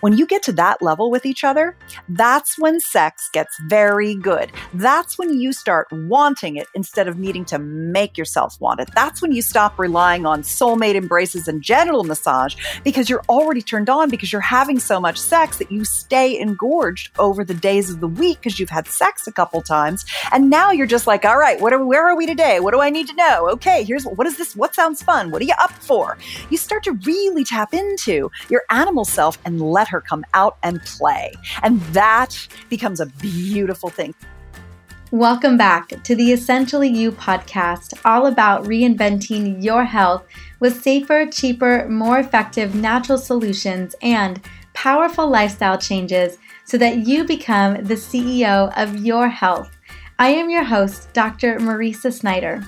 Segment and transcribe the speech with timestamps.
[0.00, 1.76] When you get to that level with each other,
[2.08, 4.50] that's when sex gets very good.
[4.72, 8.88] That's when you start wanting it instead of needing to make yourself want it.
[8.94, 13.90] That's when you stop relying on soulmate embraces and genital massage because you're already turned
[13.90, 18.00] on because you're having so much sex that you stay engorged over the days of
[18.00, 20.06] the week because you've had sex a couple times.
[20.32, 22.58] And now you're just like, all right, what are, where are we today?
[22.58, 23.50] What do I need to know?
[23.50, 24.56] Okay, here's what is this?
[24.56, 25.30] What sounds fun?
[25.30, 26.16] What are you up for?
[26.48, 30.80] You start to really tap into your animal self and let her come out and
[30.82, 31.32] play.
[31.62, 34.14] And that becomes a beautiful thing.
[35.12, 40.24] Welcome back to the Essentially You podcast, all about reinventing your health
[40.60, 44.40] with safer, cheaper, more effective natural solutions and
[44.72, 49.76] powerful lifestyle changes so that you become the CEO of your health.
[50.20, 51.58] I am your host, Dr.
[51.58, 52.62] Mariza Snyder.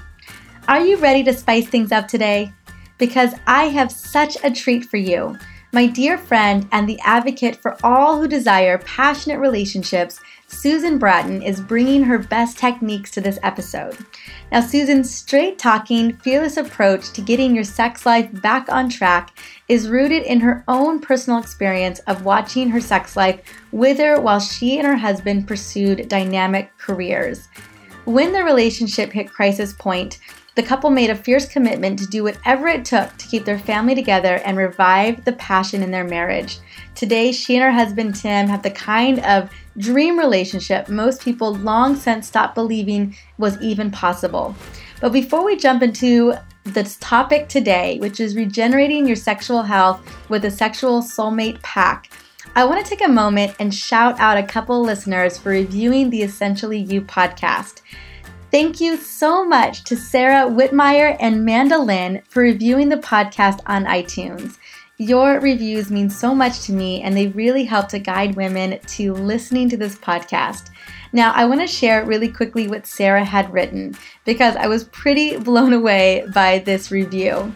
[0.67, 2.53] Are you ready to spice things up today?
[2.98, 5.39] Because I have such a treat for you.
[5.75, 11.62] My dear friend and the advocate for all who desire passionate relationships, Susan Bratton is
[11.62, 13.97] bringing her best techniques to this episode.
[14.51, 19.89] Now, Susan's straight talking, fearless approach to getting your sex life back on track is
[19.89, 23.41] rooted in her own personal experience of watching her sex life
[23.73, 27.48] wither while she and her husband pursued dynamic careers.
[28.05, 30.19] When the relationship hit crisis point,
[30.55, 33.95] the couple made a fierce commitment to do whatever it took to keep their family
[33.95, 36.58] together and revive the passion in their marriage.
[36.95, 41.97] Today, she and her husband Tim have the kind of dream relationship most people long
[41.97, 44.55] since stopped believing was even possible.
[45.00, 50.45] But before we jump into this topic today, which is regenerating your sexual health with
[50.45, 52.12] a sexual soulmate pact,
[52.55, 56.23] I want to take a moment and shout out a couple listeners for reviewing the
[56.23, 57.80] Essentially You podcast.
[58.53, 63.86] Thank you so much to Sarah Whitmire and Manda Lynn for reviewing the podcast on
[63.86, 64.58] iTunes.
[64.98, 69.14] Your reviews mean so much to me, and they really help to guide women to
[69.14, 70.69] listening to this podcast.
[71.14, 73.96] Now, I want to share really quickly what Sarah had written
[74.27, 77.55] because I was pretty blown away by this review.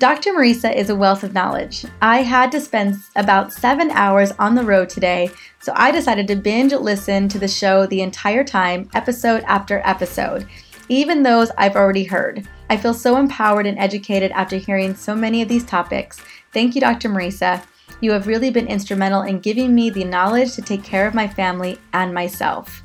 [0.00, 0.32] Dr.
[0.32, 1.84] Mariza is a wealth of knowledge.
[2.00, 5.28] I had to spend about seven hours on the road today,
[5.60, 10.48] so I decided to binge listen to the show the entire time, episode after episode,
[10.88, 12.48] even those I've already heard.
[12.70, 16.18] I feel so empowered and educated after hearing so many of these topics.
[16.54, 17.10] Thank you, Dr.
[17.10, 17.62] Mariza.
[18.00, 21.28] You have really been instrumental in giving me the knowledge to take care of my
[21.28, 22.82] family and myself.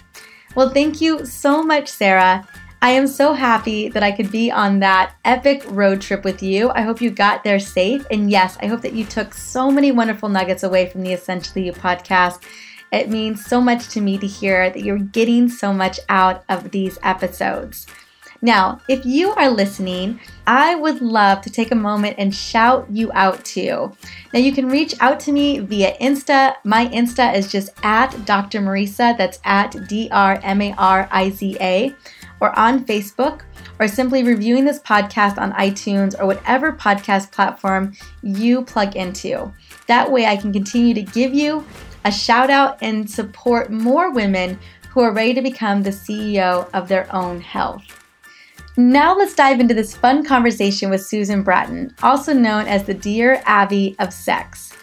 [0.53, 2.45] Well, thank you so much, Sarah.
[2.81, 6.69] I am so happy that I could be on that epic road trip with you.
[6.69, 8.05] I hope you got there safe.
[8.11, 11.65] And yes, I hope that you took so many wonderful nuggets away from the Essentially
[11.65, 12.43] You podcast.
[12.91, 16.71] It means so much to me to hear that you're getting so much out of
[16.71, 17.87] these episodes.
[18.41, 23.11] Now, if you are listening, I would love to take a moment and shout you
[23.13, 23.91] out too.
[24.33, 26.55] Now, you can reach out to me via Insta.
[26.63, 28.59] My Insta is just at Dr.
[28.59, 31.95] Mariza, that's at D R M A R I Z A
[32.39, 33.41] or on Facebook,
[33.79, 39.51] or simply reviewing this podcast on iTunes or whatever podcast platform you plug into.
[39.87, 41.65] That way, I can continue to give you
[42.05, 44.59] a shout out and support more women
[44.89, 47.83] who are ready to become the CEO of their own health.
[48.77, 53.41] Now, let's dive into this fun conversation with Susan Bratton, also known as the Dear
[53.45, 54.73] Abby of Sex.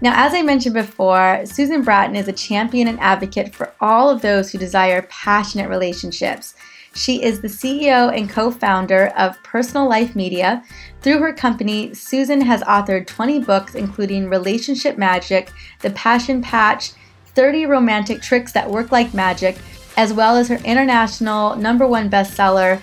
[0.00, 4.22] Now, as I mentioned before, Susan Bratton is a champion and advocate for all of
[4.22, 6.54] those who desire passionate relationships.
[6.98, 10.64] She is the CEO and co founder of Personal Life Media.
[11.00, 16.90] Through her company, Susan has authored 20 books, including Relationship Magic, The Passion Patch,
[17.26, 19.56] 30 Romantic Tricks That Work Like Magic,
[19.96, 22.82] as well as her international number one bestseller,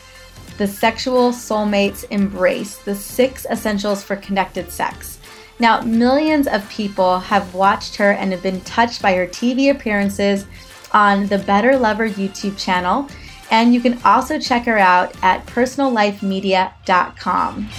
[0.58, 5.20] The Sexual Soulmates Embrace The Six Essentials for Connected Sex.
[5.60, 10.46] Now, millions of people have watched her and have been touched by her TV appearances
[10.94, 13.10] on the Better Lover YouTube channel.
[13.56, 17.70] And you can also check her out at personallifemedia.com.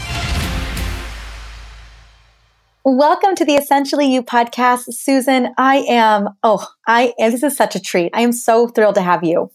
[2.82, 5.50] Welcome to the Essentially You podcast, Susan.
[5.58, 8.11] I am, oh, I, this is such a treat.
[8.14, 9.50] I am so thrilled to have you.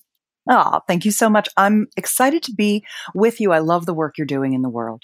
[0.48, 1.50] Oh, thank you so much.
[1.58, 2.86] I'm excited to be
[3.16, 3.52] with you.
[3.52, 5.02] I love the work you're doing in the world.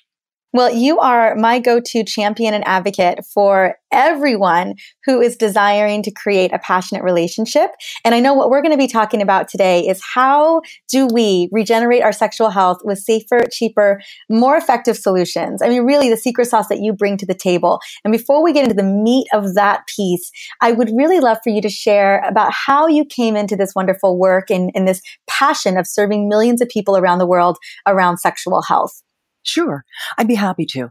[0.54, 6.12] Well, you are my go to champion and advocate for everyone who is desiring to
[6.12, 7.72] create a passionate relationship.
[8.06, 11.50] And I know what we're going to be talking about today is how do we
[11.52, 15.62] regenerate our sexual health with safer, cheaper, more effective solutions?
[15.62, 17.82] I mean, really the secret sauce that you bring to the table.
[18.06, 21.50] And before we get into the meat of that piece, I would really love for
[21.50, 25.78] you to share about how you came into this wonderful work and, and this passion
[25.78, 29.04] of serving millions of people around the world around sexual health.
[29.48, 29.86] Sure,
[30.18, 30.90] I'd be happy to.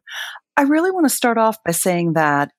[0.56, 2.52] I really want to start off by saying that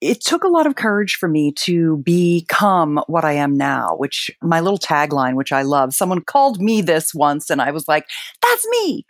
[0.00, 4.30] it took a lot of courage for me to become what I am now, which
[4.40, 8.06] my little tagline, which I love, someone called me this once and I was like,
[8.40, 9.04] that's me.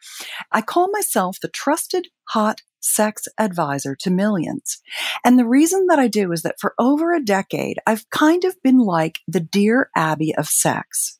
[0.50, 4.78] I call myself the trusted hot sex advisor to millions.
[5.24, 8.60] And the reason that I do is that for over a decade, I've kind of
[8.62, 11.19] been like the dear Abby of sex.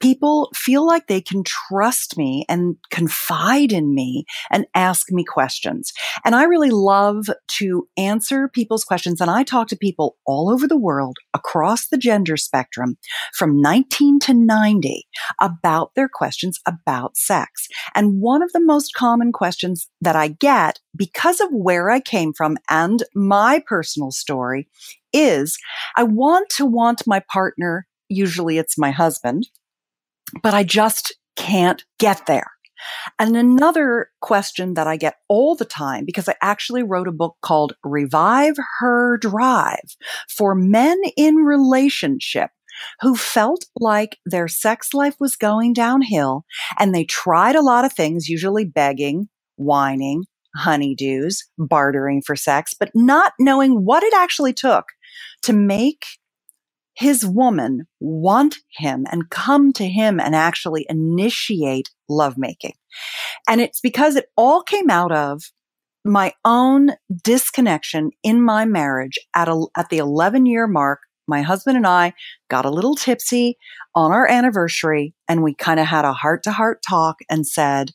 [0.00, 5.92] People feel like they can trust me and confide in me and ask me questions.
[6.24, 7.26] And I really love
[7.58, 9.20] to answer people's questions.
[9.20, 12.96] And I talk to people all over the world across the gender spectrum
[13.32, 15.06] from 19 to 90
[15.40, 17.68] about their questions about sex.
[17.94, 22.32] And one of the most common questions that I get because of where I came
[22.32, 24.68] from and my personal story
[25.12, 25.56] is
[25.96, 29.48] I want to want my partner Usually it's my husband,
[30.42, 32.50] but I just can't get there.
[33.18, 37.36] And another question that I get all the time, because I actually wrote a book
[37.42, 39.96] called Revive Her Drive
[40.28, 42.50] for men in relationship
[43.00, 46.44] who felt like their sex life was going downhill
[46.78, 50.24] and they tried a lot of things, usually begging, whining,
[50.58, 54.86] honeydews, bartering for sex, but not knowing what it actually took
[55.42, 56.04] to make
[56.94, 62.74] his woman want him and come to him and actually initiate lovemaking.
[63.48, 65.42] And it's because it all came out of
[66.04, 66.92] my own
[67.22, 71.00] disconnection in my marriage at a, at the 11 year mark.
[71.26, 72.12] My husband and I
[72.50, 73.56] got a little tipsy
[73.94, 77.92] on our anniversary and we kind of had a heart to heart talk and said,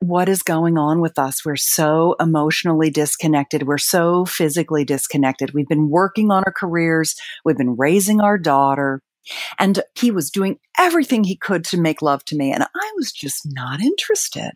[0.00, 1.44] what is going on with us.
[1.44, 3.64] We're so emotionally disconnected.
[3.66, 5.52] We're so physically disconnected.
[5.52, 7.14] We've been working on our careers.
[7.44, 9.02] We've been raising our daughter.
[9.58, 12.52] And he was doing everything he could to make love to me.
[12.52, 14.52] And I was just not interested.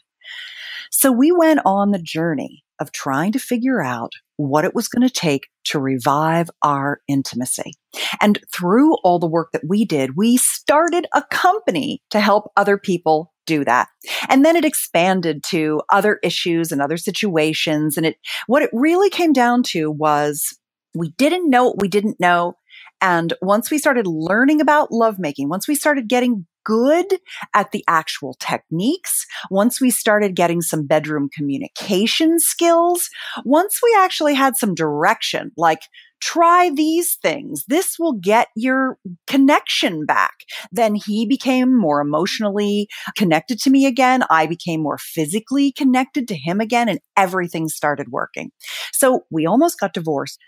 [0.90, 5.06] So we went on the journey of trying to figure out what it was going
[5.06, 7.72] to take to revive our intimacy.
[8.20, 12.76] And through all the work that we did, we started a company to help other
[12.76, 13.88] people do that.
[14.28, 17.96] And then it expanded to other issues and other situations.
[17.96, 18.16] And it,
[18.46, 20.58] what it really came down to was
[20.94, 22.54] we didn't know what we didn't know.
[23.00, 27.06] And once we started learning about lovemaking, once we started getting good
[27.54, 33.08] at the actual techniques, once we started getting some bedroom communication skills,
[33.44, 35.80] once we actually had some direction, like
[36.20, 37.64] try these things.
[37.68, 38.96] This will get your
[39.26, 40.32] connection back.
[40.72, 44.22] Then he became more emotionally connected to me again.
[44.30, 48.52] I became more physically connected to him again and everything started working.
[48.92, 50.38] So we almost got divorced.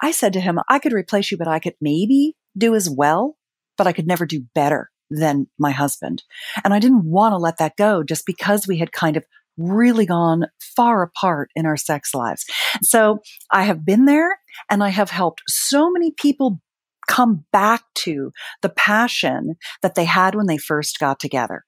[0.00, 3.36] I said to him, I could replace you, but I could maybe do as well,
[3.76, 6.22] but I could never do better than my husband.
[6.64, 9.24] And I didn't want to let that go just because we had kind of
[9.56, 10.46] really gone
[10.76, 12.44] far apart in our sex lives.
[12.82, 13.20] So
[13.50, 14.38] I have been there
[14.70, 16.60] and I have helped so many people
[17.06, 18.32] come back to
[18.62, 21.64] the passion that they had when they first got together.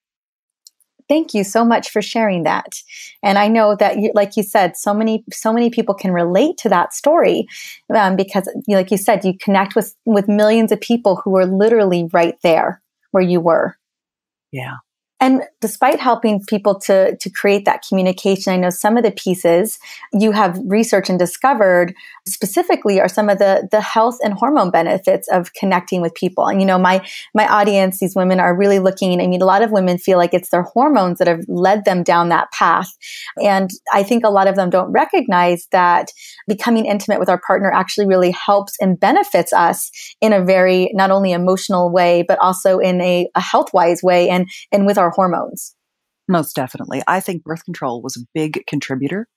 [1.09, 2.81] Thank you so much for sharing that.
[3.23, 6.57] And I know that, you, like you said, so many so many people can relate
[6.59, 7.47] to that story
[7.95, 12.09] um, because, like you said, you connect with with millions of people who are literally
[12.13, 12.83] right there
[13.17, 13.79] where you were.
[14.53, 14.77] Yeah.
[15.19, 19.79] And despite helping people to, to create that communication, I know some of the pieces
[20.13, 21.95] you have researched and discovered
[22.27, 26.47] specifically are some of the, the health and hormone benefits of connecting with people.
[26.47, 29.63] And, you know, my, my audience, these women are really looking, I mean, a lot
[29.63, 32.91] of women feel like it's their hormones that have led them down that path.
[33.43, 36.11] And I think a lot of them don't recognize that
[36.47, 41.11] becoming intimate with our partner actually really helps and benefits us in a very, not
[41.11, 45.06] only emotional way, but also in a, a health wise way and, and with our
[45.07, 45.75] our hormones.
[46.29, 47.03] Most definitely.
[47.07, 49.29] I think birth control was a big contributor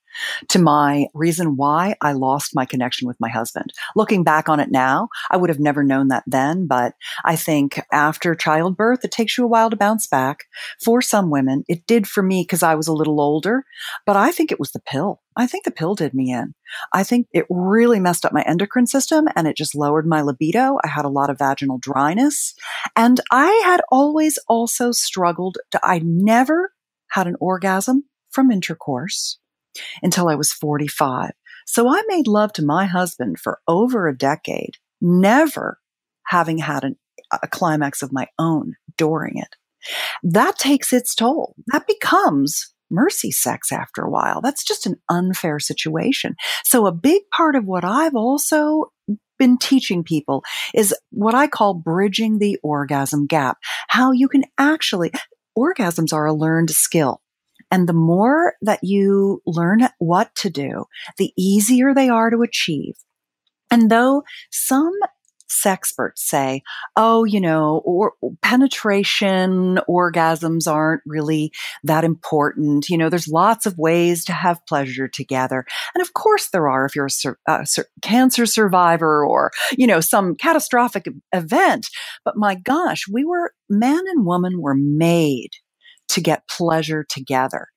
[0.50, 3.72] to my reason why I lost my connection with my husband.
[3.96, 7.80] Looking back on it now, I would have never known that then, but I think
[7.92, 10.46] after childbirth, it takes you a while to bounce back.
[10.84, 13.66] For some women, it did for me because I was a little older,
[14.08, 15.22] but I think it was the pill.
[15.40, 16.54] I think the pill did me in.
[16.92, 20.78] I think it really messed up my endocrine system and it just lowered my libido.
[20.84, 22.54] I had a lot of vaginal dryness
[22.94, 26.74] and I had always also struggled to, I never
[27.12, 29.40] had an orgasm from intercourse
[30.04, 31.32] until I was 45.
[31.66, 35.80] So I made love to my husband for over a decade, never
[36.26, 36.98] having had an,
[37.32, 39.56] a climax of my own during it.
[40.22, 41.56] That takes its toll.
[41.68, 44.42] That becomes mercy sex after a while.
[44.42, 46.36] That's just an unfair situation.
[46.64, 48.92] So a big part of what I've also
[49.38, 50.44] been teaching people
[50.74, 53.58] is what I call bridging the orgasm gap.
[53.88, 55.12] How you can actually,
[55.58, 57.22] orgasms are a learned skill.
[57.72, 60.86] And the more that you learn what to do,
[61.18, 62.96] the easier they are to achieve.
[63.72, 64.94] And though some
[65.50, 66.62] sexperts say,
[66.96, 71.52] oh, you know, or penetration orgasms aren't really
[71.84, 72.90] that important.
[72.90, 75.66] You know, there's lots of ways to have pleasure together.
[75.96, 79.88] And of course there are if you're a sur- uh, sur- cancer survivor or, you
[79.88, 81.88] know, some catastrophic event.
[82.24, 85.52] But my gosh, we were, man and woman were made
[86.10, 87.68] to get pleasure together.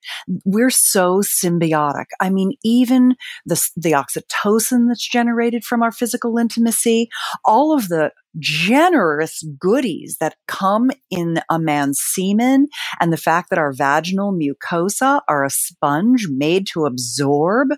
[0.45, 2.07] We're so symbiotic.
[2.21, 3.15] I mean, even
[3.47, 7.09] the, the oxytocin that's generated from our physical intimacy,
[7.45, 12.69] all of the generous goodies that come in a man's semen
[13.01, 17.69] and the fact that our vaginal mucosa are a sponge made to absorb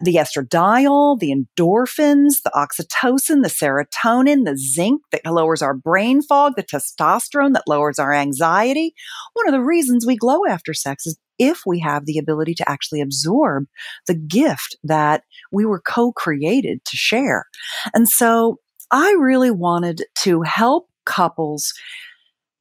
[0.00, 6.54] the estradiol, the endorphins, the oxytocin, the serotonin, the zinc that lowers our brain fog,
[6.56, 8.94] the testosterone that lowers our anxiety.
[9.34, 12.68] One of the reasons we glow after sex is if we have the ability to
[12.68, 13.66] actually absorb
[14.06, 17.46] the gift that we were co-created to share.
[17.94, 18.58] And so
[18.90, 21.72] I really wanted to help couples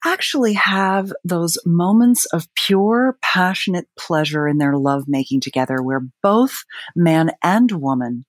[0.06, 6.64] actually have those moments of pure, passionate pleasure in their lovemaking together where both
[6.96, 8.26] man and woman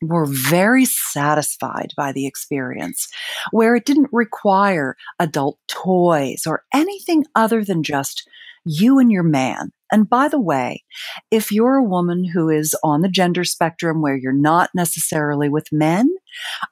[0.00, 3.08] were very satisfied by the experience,
[3.50, 8.28] where it didn't require adult toys or anything other than just
[8.64, 9.72] you and your man.
[9.90, 10.84] And by the way,
[11.30, 15.66] if you're a woman who is on the gender spectrum where you're not necessarily with
[15.72, 16.08] men,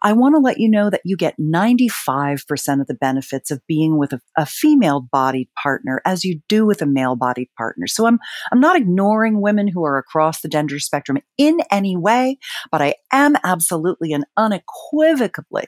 [0.02, 3.98] I want to let you know that you get 95% of the benefits of being
[3.98, 7.86] with a, a female bodied partner as you do with a male bodied partner.
[7.86, 8.18] So I'm,
[8.52, 12.38] I'm not ignoring women who are across the gender spectrum in any way,
[12.70, 15.66] but I am absolutely and unequivocally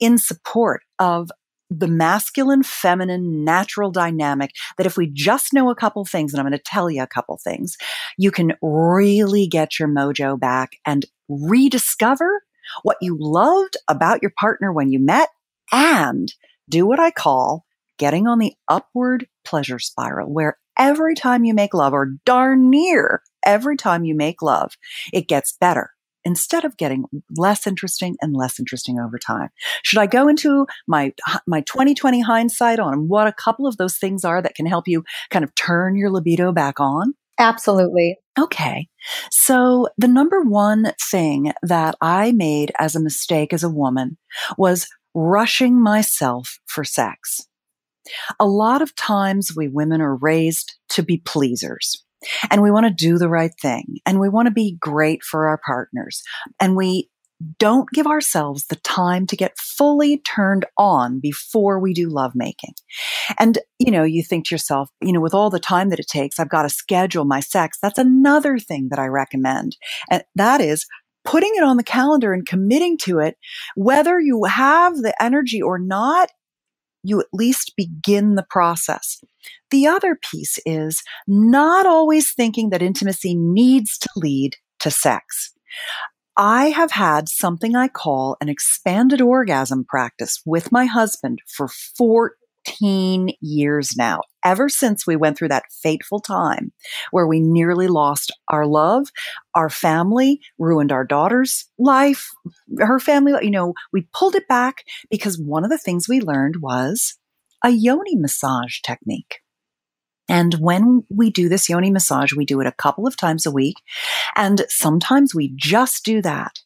[0.00, 1.30] in support of
[1.70, 6.46] the masculine feminine natural dynamic that if we just know a couple things, and I'm
[6.46, 7.76] going to tell you a couple things,
[8.16, 12.42] you can really get your mojo back and rediscover
[12.82, 15.28] what you loved about your partner when you met
[15.72, 16.32] and
[16.68, 17.64] do what I call
[17.98, 23.22] getting on the upward pleasure spiral where every time you make love or darn near
[23.44, 24.76] every time you make love,
[25.12, 25.90] it gets better
[26.28, 27.04] instead of getting
[27.38, 29.48] less interesting and less interesting over time.
[29.82, 31.14] Should I go into my
[31.46, 35.04] my 2020 hindsight on what a couple of those things are that can help you
[35.30, 37.14] kind of turn your libido back on?
[37.38, 38.18] Absolutely.
[38.38, 38.88] Okay.
[39.30, 44.18] So the number one thing that I made as a mistake as a woman
[44.58, 47.40] was rushing myself for sex.
[48.38, 52.04] A lot of times we women are raised to be pleasers.
[52.50, 55.48] And we want to do the right thing and we want to be great for
[55.48, 56.22] our partners.
[56.60, 57.08] And we
[57.58, 62.74] don't give ourselves the time to get fully turned on before we do lovemaking.
[63.38, 66.08] And, you know, you think to yourself, you know, with all the time that it
[66.08, 67.78] takes, I've got to schedule my sex.
[67.80, 69.76] That's another thing that I recommend.
[70.10, 70.84] And that is
[71.24, 73.36] putting it on the calendar and committing to it,
[73.76, 76.30] whether you have the energy or not,
[77.04, 79.22] you at least begin the process.
[79.70, 85.52] The other piece is not always thinking that intimacy needs to lead to sex.
[86.36, 93.30] I have had something I call an expanded orgasm practice with my husband for 14
[93.40, 96.72] years now, ever since we went through that fateful time
[97.10, 99.08] where we nearly lost our love,
[99.54, 102.28] our family, ruined our daughter's life,
[102.78, 106.56] her family, you know, we pulled it back because one of the things we learned
[106.62, 107.18] was
[107.64, 109.40] a yoni massage technique.
[110.28, 113.50] And when we do this yoni massage, we do it a couple of times a
[113.50, 113.76] week.
[114.36, 116.60] And sometimes we just do that.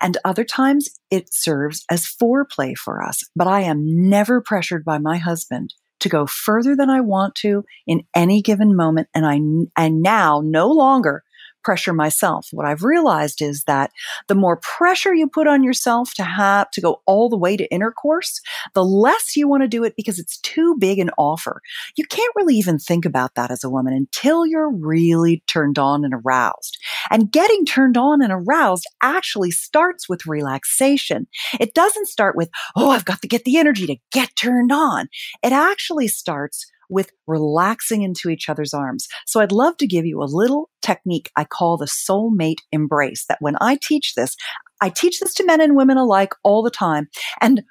[0.00, 3.22] And other times it serves as foreplay for us.
[3.34, 7.64] But I am never pressured by my husband to go further than I want to
[7.86, 9.08] in any given moment.
[9.14, 9.40] And I,
[9.80, 11.23] and now no longer
[11.64, 12.48] pressure myself.
[12.52, 13.90] What I've realized is that
[14.28, 17.72] the more pressure you put on yourself to have to go all the way to
[17.72, 18.40] intercourse,
[18.74, 21.60] the less you want to do it because it's too big an offer.
[21.96, 26.04] You can't really even think about that as a woman until you're really turned on
[26.04, 26.78] and aroused.
[27.10, 31.26] And getting turned on and aroused actually starts with relaxation.
[31.58, 35.08] It doesn't start with, oh, I've got to get the energy to get turned on.
[35.42, 39.06] It actually starts with relaxing into each other's arms.
[39.26, 43.38] So I'd love to give you a little technique I call the soulmate embrace that
[43.40, 44.36] when I teach this,
[44.80, 47.08] I teach this to men and women alike all the time.
[47.40, 47.62] And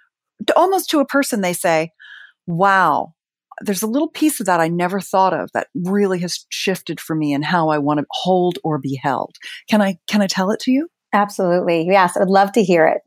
[0.48, 1.91] to, almost to a person, they say,
[2.48, 3.13] wow,
[3.62, 7.15] there's a little piece of that I never thought of that really has shifted for
[7.15, 9.36] me and how I want to hold or be held.
[9.70, 10.88] Can I, can I tell it to you?
[11.13, 11.86] Absolutely.
[11.86, 12.17] Yes.
[12.17, 13.01] I'd love to hear it.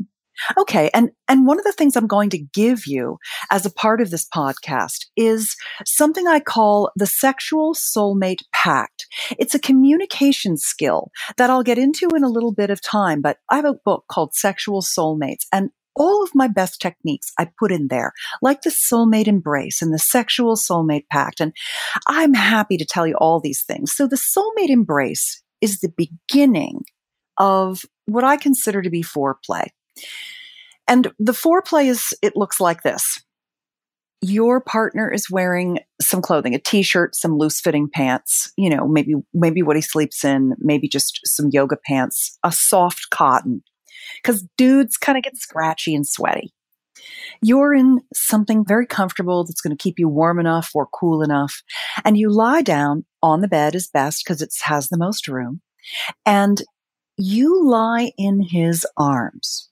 [0.58, 0.90] Okay.
[0.94, 3.18] And, and one of the things I'm going to give you
[3.50, 9.06] as a part of this podcast is something I call the sexual soulmate pact.
[9.38, 13.38] It's a communication skill that I'll get into in a little bit of time, but
[13.50, 17.72] I have a book called Sexual Soulmates and all of my best techniques I put
[17.72, 18.12] in there,
[18.42, 21.40] like the soulmate embrace and the sexual soulmate pact.
[21.40, 21.52] And
[22.06, 23.92] I'm happy to tell you all these things.
[23.92, 26.82] So the soulmate embrace is the beginning
[27.38, 29.68] of what I consider to be foreplay.
[30.88, 33.22] And the foreplay is, it looks like this.
[34.22, 39.14] Your partner is wearing some clothing, a t-shirt, some loose fitting pants, you know, maybe,
[39.34, 43.62] maybe what he sleeps in, maybe just some yoga pants, a soft cotton.
[44.22, 46.52] Cause dudes kind of get scratchy and sweaty.
[47.42, 51.62] You're in something very comfortable that's going to keep you warm enough or cool enough.
[52.04, 55.60] And you lie down on the bed is best because it has the most room.
[56.24, 56.62] And
[57.18, 59.70] you lie in his arms.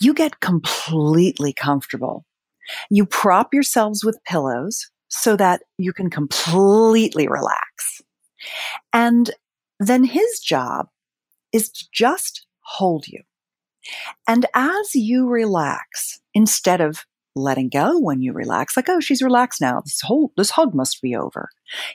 [0.00, 2.24] You get completely comfortable.
[2.90, 8.02] You prop yourselves with pillows so that you can completely relax.
[8.92, 9.30] And
[9.78, 10.86] then his job
[11.52, 13.22] is to just hold you.
[14.26, 17.04] And as you relax, instead of
[17.36, 19.80] letting go when you relax, like, oh, she's relaxed now.
[19.80, 21.48] This whole, this hug must be over.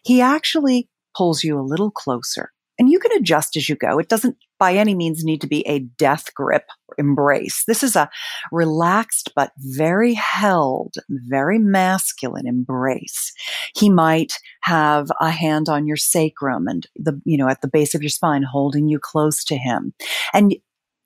[0.04, 2.52] He actually pulls you a little closer
[3.00, 3.98] you can adjust as you go.
[3.98, 6.66] It doesn't by any means need to be a death grip
[6.98, 7.64] embrace.
[7.66, 8.10] This is a
[8.52, 13.32] relaxed but very held, very masculine embrace.
[13.74, 17.96] He might have a hand on your sacrum and the, you know, at the base
[17.96, 19.94] of your spine holding you close to him.
[20.34, 20.56] And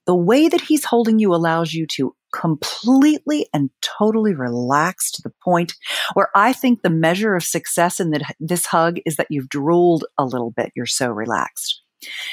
[0.07, 5.31] the way that he's holding you allows you to completely and totally relax to the
[5.43, 5.75] point
[6.15, 10.05] where I think the measure of success in the, this hug is that you've drooled
[10.17, 10.71] a little bit.
[10.75, 11.82] You're so relaxed.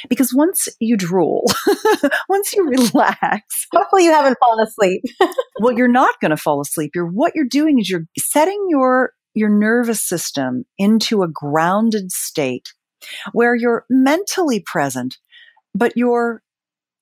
[0.08, 1.44] Because once you drool,
[2.28, 5.02] once you relax, hopefully you haven't fallen asleep.
[5.60, 6.92] well, you're not going to fall asleep.
[6.94, 12.72] You're what you're doing is you're setting your your nervous system into a grounded state
[13.32, 15.18] where you're mentally present,
[15.74, 16.42] but you're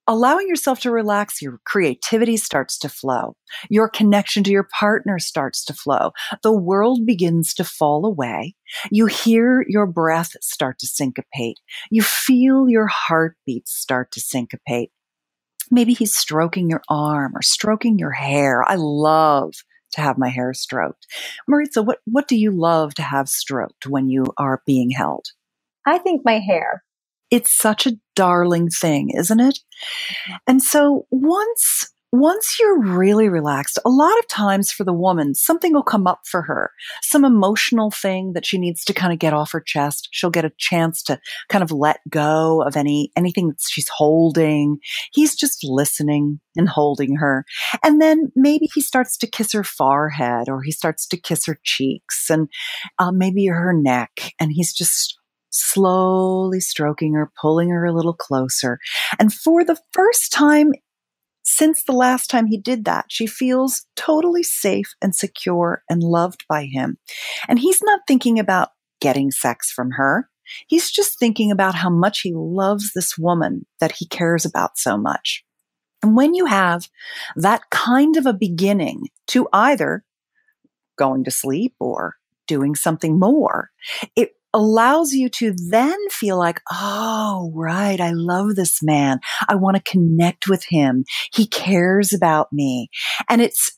[0.09, 3.37] allowing yourself to relax, your creativity starts to flow.
[3.69, 6.13] Your connection to your partner starts to flow.
[6.43, 8.55] The world begins to fall away.
[8.91, 11.61] You hear your breath start to syncopate.
[11.91, 14.91] You feel your heartbeats start to syncopate.
[15.71, 18.65] Maybe he's stroking your arm or stroking your hair.
[18.67, 19.53] I love
[19.93, 21.07] to have my hair stroked.
[21.47, 25.27] Maritza, what, what do you love to have stroked when you are being held?
[25.87, 26.83] I think my hair.
[27.31, 29.59] It's such a darling thing, isn't it?
[30.47, 35.75] And so once once you're really relaxed, a lot of times for the woman, something
[35.75, 36.71] will come up for her,
[37.03, 40.09] some emotional thing that she needs to kind of get off her chest.
[40.11, 44.79] She'll get a chance to kind of let go of any, anything that she's holding.
[45.13, 47.45] He's just listening and holding her.
[47.85, 51.59] And then maybe he starts to kiss her forehead or he starts to kiss her
[51.63, 52.49] cheeks and
[52.99, 54.33] uh, maybe her neck.
[54.41, 55.18] And he's just
[55.51, 58.79] slowly stroking her, pulling her a little closer.
[59.19, 60.73] And for the first time
[61.51, 66.45] since the last time he did that, she feels totally safe and secure and loved
[66.47, 66.99] by him.
[67.49, 68.69] And he's not thinking about
[69.01, 70.29] getting sex from her.
[70.67, 74.99] He's just thinking about how much he loves this woman that he cares about so
[74.99, 75.43] much.
[76.03, 76.89] And when you have
[77.35, 80.05] that kind of a beginning to either
[80.99, 83.71] going to sleep or doing something more,
[84.17, 89.21] it allows you to then feel like, oh, right, I love this man.
[89.49, 91.05] I want to connect with him.
[91.33, 92.89] He cares about me.
[93.29, 93.71] And it's,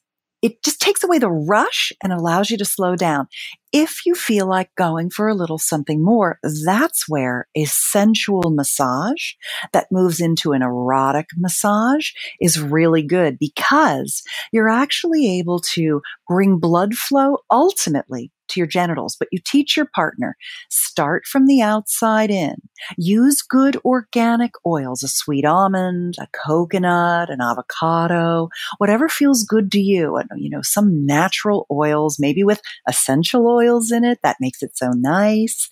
[0.42, 3.26] it just takes away the rush and allows you to slow down.
[3.72, 9.32] If you feel like going for a little something more, that's where a sensual massage
[9.72, 16.58] that moves into an erotic massage is really good because you're actually able to bring
[16.58, 20.36] blood flow ultimately to your genitals, but you teach your partner
[20.68, 22.56] start from the outside in.
[22.96, 29.80] Use good organic oils, a sweet almond, a coconut, an avocado, whatever feels good to
[29.80, 30.20] you.
[30.36, 34.18] You know, some natural oils, maybe with essential oils in it.
[34.22, 35.68] That makes it so nice.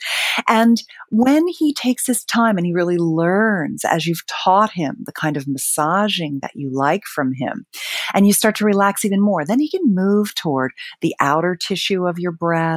[0.47, 5.13] And when he takes his time and he really learns as you've taught him the
[5.13, 7.67] kind of massaging that you like from him,
[8.15, 12.07] and you start to relax even more, then he can move toward the outer tissue
[12.07, 12.68] of your breast.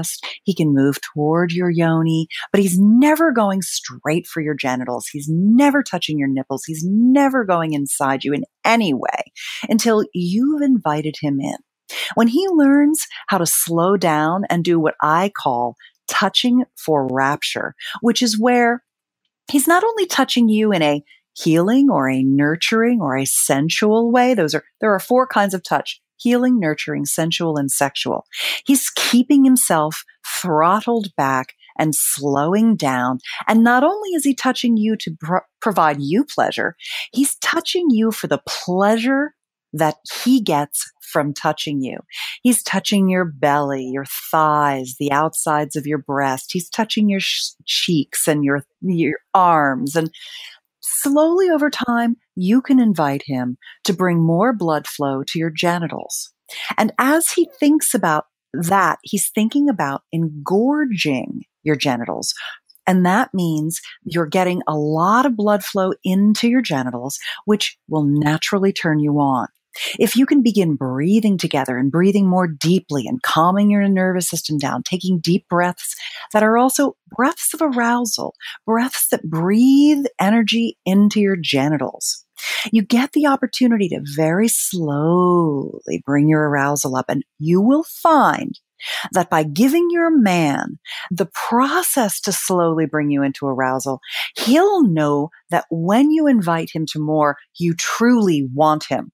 [0.43, 5.07] He can move toward your yoni, but he's never going straight for your genitals.
[5.07, 6.63] He's never touching your nipples.
[6.65, 9.31] He's never going inside you in any way
[9.69, 11.57] until you've invited him in.
[12.15, 15.75] When he learns how to slow down and do what I call
[16.07, 18.83] touching for rapture, which is where
[19.49, 24.33] he's not only touching you in a healing or a nurturing or a sensual way.
[24.33, 28.25] Those are, there are four kinds of touch healing, nurturing, sensual, and sexual.
[28.65, 33.19] He's keeping himself throttled back and slowing down.
[33.47, 36.75] And not only is he touching you to pro- provide you pleasure,
[37.13, 39.33] he's touching you for the pleasure
[39.73, 41.97] that he gets from touching you.
[42.41, 46.51] He's touching your belly, your thighs, the outsides of your breast.
[46.51, 49.95] He's touching your sh- cheeks and your, your arms.
[49.95, 50.11] And
[50.81, 56.33] slowly over time, you can invite him to bring more blood flow to your genitals.
[56.77, 62.33] And as he thinks about that, he's thinking about engorging your genitals.
[62.87, 68.03] And that means you're getting a lot of blood flow into your genitals, which will
[68.03, 69.47] naturally turn you on.
[69.99, 74.57] If you can begin breathing together and breathing more deeply and calming your nervous system
[74.57, 75.95] down, taking deep breaths
[76.33, 82.25] that are also breaths of arousal, breaths that breathe energy into your genitals,
[82.71, 88.59] you get the opportunity to very slowly bring your arousal up and you will find
[89.11, 90.79] that by giving your man
[91.11, 93.99] the process to slowly bring you into arousal,
[94.35, 99.11] he'll know that when you invite him to more, you truly want him.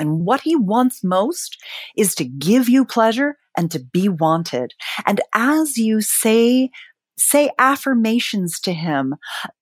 [0.00, 1.56] And what he wants most
[1.96, 4.72] is to give you pleasure and to be wanted.
[5.06, 6.70] And as you say,
[7.18, 9.14] say affirmations to him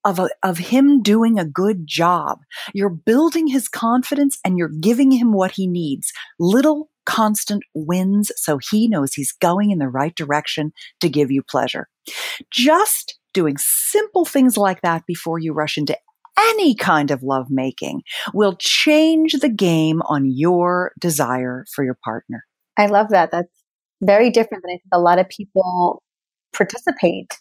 [0.04, 2.38] of, a, of him doing a good job,
[2.72, 6.12] you're building his confidence and you're giving him what he needs.
[6.38, 11.42] Little constant wins so he knows he's going in the right direction to give you
[11.42, 11.88] pleasure.
[12.52, 15.96] Just doing simple things like that before you rush into
[16.38, 22.44] any kind of lovemaking will change the game on your desire for your partner.
[22.76, 23.30] I love that.
[23.30, 23.48] That's
[24.02, 26.02] very different than I think a lot of people
[26.52, 27.36] participate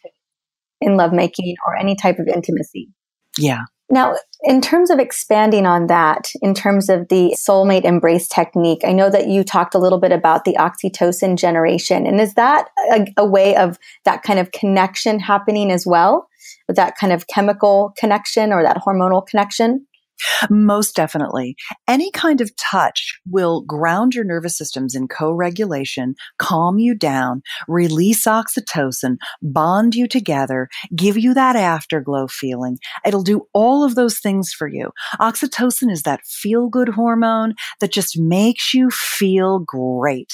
[0.81, 2.89] in lovemaking or any type of intimacy.
[3.37, 3.61] Yeah.
[3.89, 8.91] Now, in terms of expanding on that, in terms of the soulmate embrace technique, I
[8.91, 12.05] know that you talked a little bit about the oxytocin generation.
[12.05, 16.27] And is that a, a way of that kind of connection happening as well?
[16.67, 19.85] That kind of chemical connection or that hormonal connection?
[20.49, 21.55] Most definitely.
[21.87, 27.41] Any kind of touch will ground your nervous systems in co regulation, calm you down,
[27.67, 32.77] release oxytocin, bond you together, give you that afterglow feeling.
[33.05, 34.91] It'll do all of those things for you.
[35.19, 40.33] Oxytocin is that feel good hormone that just makes you feel great.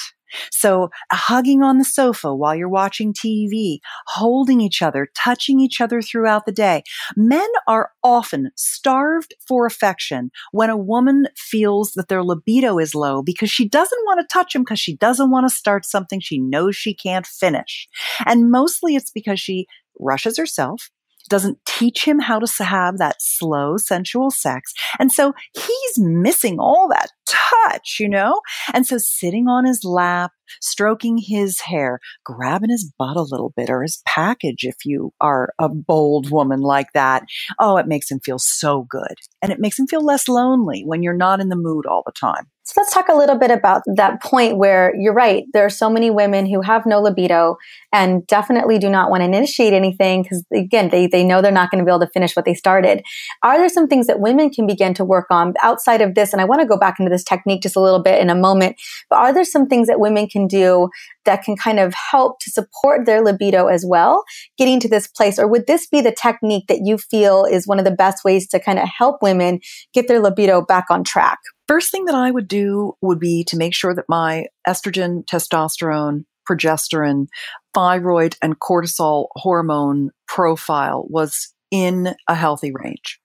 [0.52, 6.02] So hugging on the sofa while you're watching TV, holding each other, touching each other
[6.02, 6.84] throughout the day.
[7.16, 13.22] Men are often starved for affection when a woman feels that their libido is low
[13.22, 16.40] because she doesn't want to touch him because she doesn't want to start something she
[16.40, 17.88] knows she can't finish.
[18.26, 19.68] And mostly it's because she
[20.00, 20.90] rushes herself
[21.34, 24.72] doesn't teach him how to have that slow, sensual sex.
[25.00, 28.40] And so he's missing all that touch, you know?
[28.72, 33.72] And so sitting on his lap, stroking his hair, grabbing his butt a little bit
[33.72, 37.24] or his package if you are a bold woman like that.
[37.60, 39.16] Oh, it makes him feel so good.
[39.42, 42.12] And it makes him feel less lonely when you're not in the mood all the
[42.12, 42.46] time.
[42.66, 45.44] So let's talk a little bit about that point where you're right.
[45.52, 47.58] There are so many women who have no libido
[47.92, 51.72] and definitely do not want to initiate anything because again, they, they know they're not
[51.72, 53.04] going to be able to finish what they started.
[53.44, 56.32] Are there some things that women can begin to work on outside of this?
[56.32, 58.36] And I want to go back into this technique just a little bit in a
[58.36, 58.78] moment,
[59.10, 60.88] but are there some things that women can do
[61.26, 64.24] that can kind of help to support their libido as well,
[64.58, 65.38] getting to this place?
[65.38, 68.48] Or would this be the technique that you feel is one of the best ways
[68.48, 69.60] to kind of help women
[69.94, 71.40] get their libido back on track?
[71.74, 76.26] First thing that I would do would be to make sure that my estrogen, testosterone,
[76.48, 77.30] progesterone,
[77.74, 83.20] thyroid, and cortisol hormone profile was in a healthy range.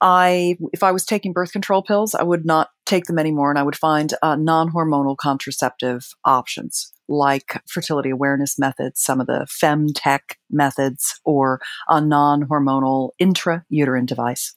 [0.00, 3.58] I, if I was taking birth control pills, I would not take them anymore, and
[3.58, 10.36] I would find uh, non-hormonal contraceptive options like fertility awareness methods, some of the femtech
[10.50, 14.54] methods, or a non-hormonal intrauterine device.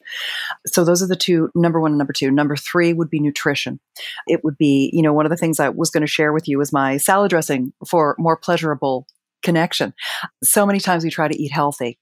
[0.66, 2.30] So those are the two, number one and number two.
[2.30, 3.80] Number three would be nutrition.
[4.26, 6.48] It would be, you know, one of the things I was going to share with
[6.48, 9.06] you is my salad dressing for more pleasurable
[9.42, 9.94] connection.
[10.42, 11.98] So many times we try to eat healthy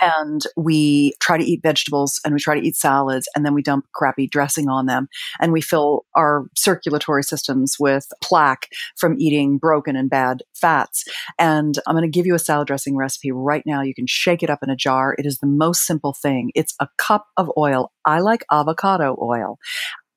[0.00, 3.62] and we try to eat vegetables and we try to eat salads and then we
[3.62, 5.08] dump crappy dressing on them
[5.40, 11.04] and we fill our circulatory systems with plaque from eating broken and bad fats.
[11.38, 13.82] And I'm going to give you a salad dressing recipe right now.
[13.82, 15.14] You can shake it up in a jar.
[15.18, 16.50] It is the most simple thing.
[16.54, 17.92] It's a cup of oil.
[18.04, 19.58] I like avocado oil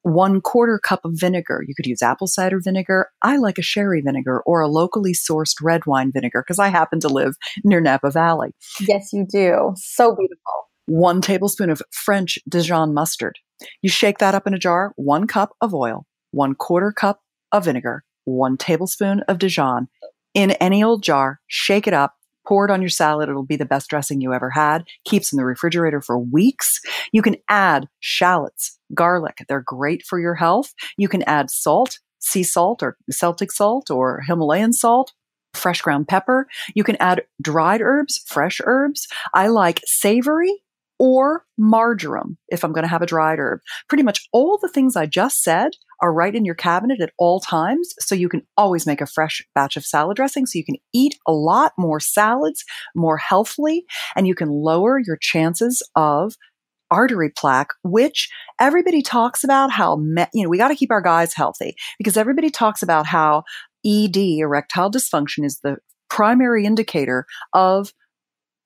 [0.05, 1.63] one quarter cup of vinegar.
[1.67, 3.09] You could use apple cider vinegar.
[3.23, 6.99] I like a sherry vinegar or a locally sourced red wine vinegar because I happen
[6.99, 8.51] to live near Napa Valley.
[8.81, 9.73] Yes, you do.
[9.75, 10.69] So beautiful.
[10.85, 13.39] one tablespoon of French Dijon mustard.
[13.81, 17.65] You shake that up in a jar, one cup of oil, one quarter cup of
[17.65, 19.87] vinegar, one tablespoon of Dijon
[20.35, 22.14] in any old jar, shake it up,
[22.47, 23.29] pour it on your salad.
[23.29, 24.85] It'll be the best dressing you ever had.
[25.05, 26.81] Keeps in the refrigerator for weeks.
[27.11, 29.43] You can add shallots, garlic.
[29.47, 30.73] They're great for your health.
[30.97, 35.13] You can add salt, sea salt or Celtic salt or Himalayan salt
[35.55, 36.47] fresh ground pepper.
[36.75, 39.07] You can add dried herbs, fresh herbs.
[39.33, 40.53] I like savory
[40.99, 43.59] or marjoram if I'm going to have a dried herb.
[43.89, 47.39] Pretty much all the things I just said are right in your cabinet at all
[47.39, 47.93] times.
[47.99, 50.45] So you can always make a fresh batch of salad dressing.
[50.45, 52.63] So you can eat a lot more salads
[52.95, 56.35] more healthily and you can lower your chances of
[56.91, 58.29] artery plaque, which
[58.59, 62.17] everybody talks about how, me- you know, we got to keep our guys healthy because
[62.17, 63.43] everybody talks about how
[63.85, 65.77] ED, erectile dysfunction, is the
[66.09, 67.91] primary indicator of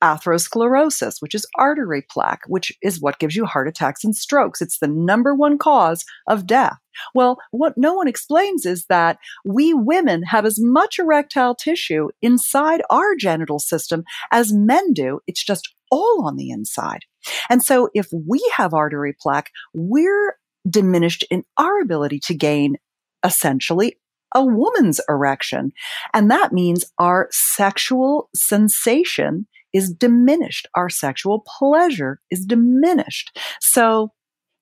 [0.04, 4.62] atherosclerosis, which is artery plaque, which is what gives you heart attacks and strokes.
[4.62, 6.78] It's the number one cause of death.
[7.14, 12.82] Well, what no one explains is that we women have as much erectile tissue inside
[12.90, 15.20] our genital system as men do.
[15.28, 17.02] It's just all on the inside.
[17.50, 20.36] And so if we have artery plaque, we're
[20.70, 22.76] diminished in our ability to gain
[23.24, 23.98] essentially
[24.36, 25.72] a woman's erection.
[26.14, 30.68] And that means our sexual sensation is diminished.
[30.76, 33.38] Our sexual pleasure is diminished.
[33.60, 34.12] So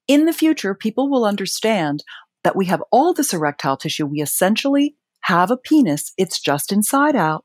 [0.08, 2.04] in the future, people will understand
[2.48, 4.06] that we have all this erectile tissue.
[4.06, 6.14] We essentially have a penis.
[6.18, 7.44] It's just inside out.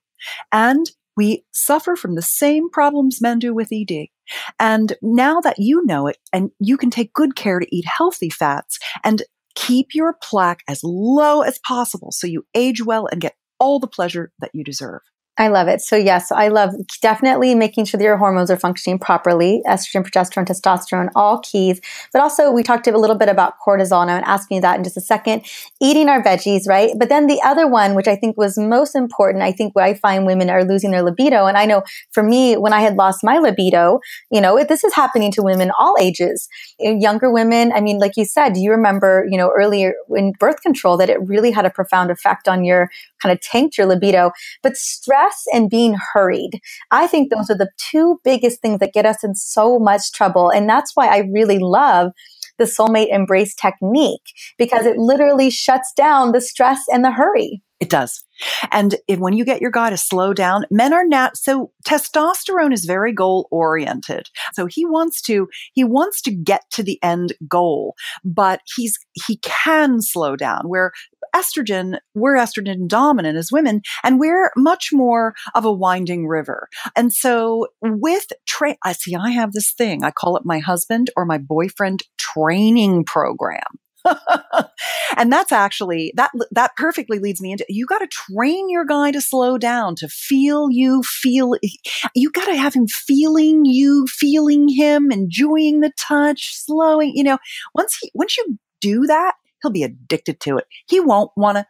[0.52, 0.86] And
[1.16, 4.06] we suffer from the same problems men do with ED.
[4.60, 8.30] And now that you know it and you can take good care to eat healthy
[8.30, 9.24] fats and
[9.56, 13.88] keep your plaque as low as possible so you age well and get all the
[13.88, 15.00] pleasure that you deserve.
[15.42, 15.80] I love it.
[15.80, 19.60] So yes, I love definitely making sure that your hormones are functioning properly.
[19.66, 21.80] Estrogen, progesterone, testosterone, all keys.
[22.12, 24.84] But also we talked a little bit about cortisol and I'm asking you that in
[24.84, 25.44] just a second.
[25.80, 26.92] Eating our veggies, right?
[26.96, 29.94] But then the other one, which I think was most important, I think where I
[29.94, 31.46] find women are losing their libido.
[31.46, 33.98] And I know for me, when I had lost my libido,
[34.30, 36.48] you know, this is happening to women all ages.
[36.86, 40.34] Uh, younger women, I mean, like you said, do you remember, you know, earlier in
[40.38, 42.90] birth control that it really had a profound effect on your
[43.22, 44.32] kind of tanked your libido.
[44.62, 46.60] But stress stress and being hurried.
[46.90, 50.50] I think those are the two biggest things that get us in so much trouble.
[50.50, 52.12] And that's why I really love
[52.58, 57.62] the soulmate embrace technique because it literally shuts down the stress and the hurry.
[57.80, 58.22] It does.
[58.70, 62.72] And if, when you get your guy to slow down, men are not, so testosterone
[62.72, 64.28] is very goal oriented.
[64.54, 69.38] So he wants to, he wants to get to the end goal, but he's, he
[69.38, 70.92] can slow down where
[71.34, 76.68] estrogen, we're estrogen dominant as women, and we're much more of a winding river.
[76.96, 81.10] And so with train, I see, I have this thing, I call it my husband
[81.16, 83.60] or my boyfriend training program.
[85.16, 89.10] and that's actually that that perfectly leads me into you got to train your guy
[89.10, 91.54] to slow down to feel you feel
[92.14, 97.38] you got to have him feeling you feeling him enjoying the touch slowing you know
[97.74, 100.66] once he once you do that he'll be addicted to it.
[100.88, 101.66] He won't want to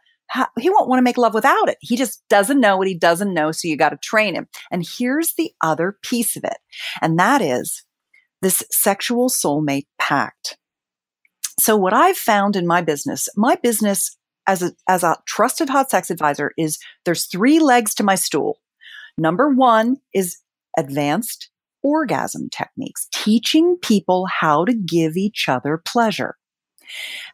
[0.57, 1.77] he won't want to make love without it.
[1.79, 4.47] He just doesn't know what he doesn't know, so you got to train him.
[4.71, 6.57] And here's the other piece of it.
[7.01, 7.83] And that is
[8.41, 10.57] this sexual soulmate pact.
[11.59, 15.89] So what I've found in my business, my business as a, as a trusted hot
[15.89, 18.59] sex advisor is there's three legs to my stool.
[19.17, 20.37] Number one is
[20.77, 21.49] advanced
[21.83, 26.35] orgasm techniques, teaching people how to give each other pleasure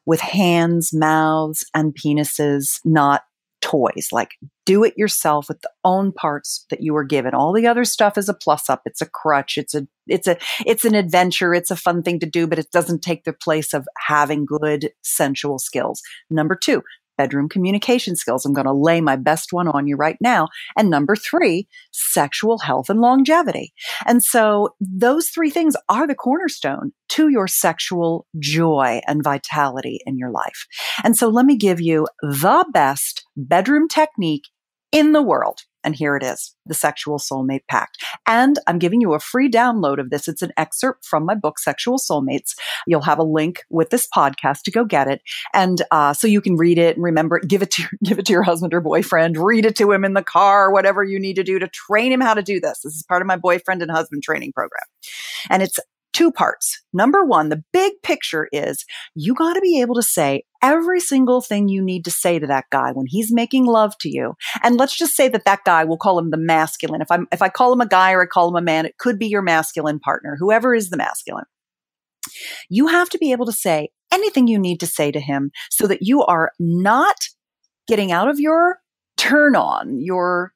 [0.05, 3.23] with hands, mouths, and penises, not
[3.69, 4.10] toys.
[4.12, 4.32] Like
[4.65, 7.34] do it yourself with the own parts that you were given.
[7.34, 8.82] All the other stuff is a plus up.
[8.86, 9.58] It's a crutch.
[9.58, 11.53] It's a, it's a, it's an adventure.
[11.53, 14.91] It's a fun thing to do, but it doesn't take the place of having good
[15.01, 16.01] sensual skills.
[16.29, 16.84] Number two,
[17.19, 18.45] bedroom communication skills.
[18.45, 20.47] I'm going to lay my best one on you right now.
[20.77, 23.73] And number three, sexual health and longevity.
[24.05, 30.17] And so those three things are the cornerstone to your sexual joy and vitality in
[30.17, 30.65] your life.
[31.03, 34.45] And so let me give you the best bedroom technique
[34.93, 35.60] in the world.
[35.84, 38.04] And here it is, the Sexual Soulmate Pact.
[38.28, 40.28] And I'm giving you a free download of this.
[40.28, 42.54] It's an excerpt from my book, Sexual Soulmates.
[42.86, 45.22] You'll have a link with this podcast to go get it.
[45.54, 48.26] And uh, so you can read it and remember it, give it to give it
[48.26, 51.36] to your husband or boyfriend, read it to him in the car, whatever you need
[51.36, 52.82] to do to train him how to do this.
[52.84, 54.84] This is part of my boyfriend and husband training program.
[55.50, 55.80] And it's
[56.13, 56.82] two parts.
[56.93, 61.41] Number one, the big picture is you got to be able to say, every single
[61.41, 64.34] thing you need to say to that guy when he's making love to you.
[64.63, 67.02] And let's just say that that guy, we'll call him the masculine.
[67.02, 68.98] If I'm, if I call him a guy or I call him a man, it
[68.98, 71.45] could be your masculine partner, whoever is the masculine.
[72.69, 75.88] You have to be able to say anything you need to say to him so
[75.88, 77.15] that you are not
[77.88, 78.80] getting out of your
[79.17, 80.54] turn on, your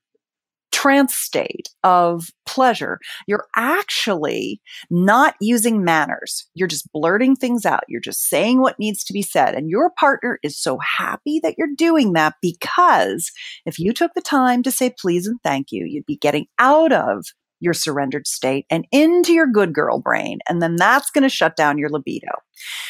[0.84, 6.46] trance state of pleasure, you're actually not using manners.
[6.56, 7.86] You're just blurting things out.
[7.88, 9.56] You're just saying what needs to be said.
[9.56, 13.32] And your partner is so happy that you're doing that because
[13.66, 16.92] if you took the time to say please and thank you, you'd be getting out
[16.92, 17.28] of
[17.62, 20.40] your surrendered state and into your good girl brain.
[20.50, 22.28] And then that's going to shut down your libido.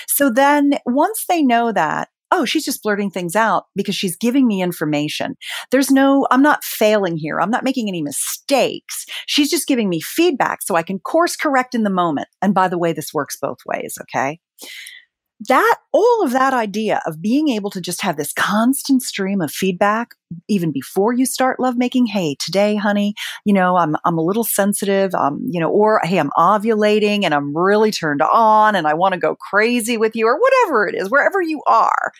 [0.07, 4.47] So then once they know that, oh, she's just blurting things out because she's giving
[4.47, 5.35] me information.
[5.71, 7.39] There's no, I'm not failing here.
[7.39, 9.05] I'm not making any mistakes.
[9.27, 12.27] She's just giving me feedback so I can course correct in the moment.
[12.41, 13.97] And by the way, this works both ways.
[14.01, 14.39] Okay
[15.47, 19.51] that all of that idea of being able to just have this constant stream of
[19.51, 20.15] feedback
[20.47, 23.13] even before you start lovemaking hey today honey
[23.45, 27.33] you know i'm i'm a little sensitive um you know or hey i'm ovulating and
[27.33, 30.95] i'm really turned on and i want to go crazy with you or whatever it
[30.95, 32.11] is wherever you are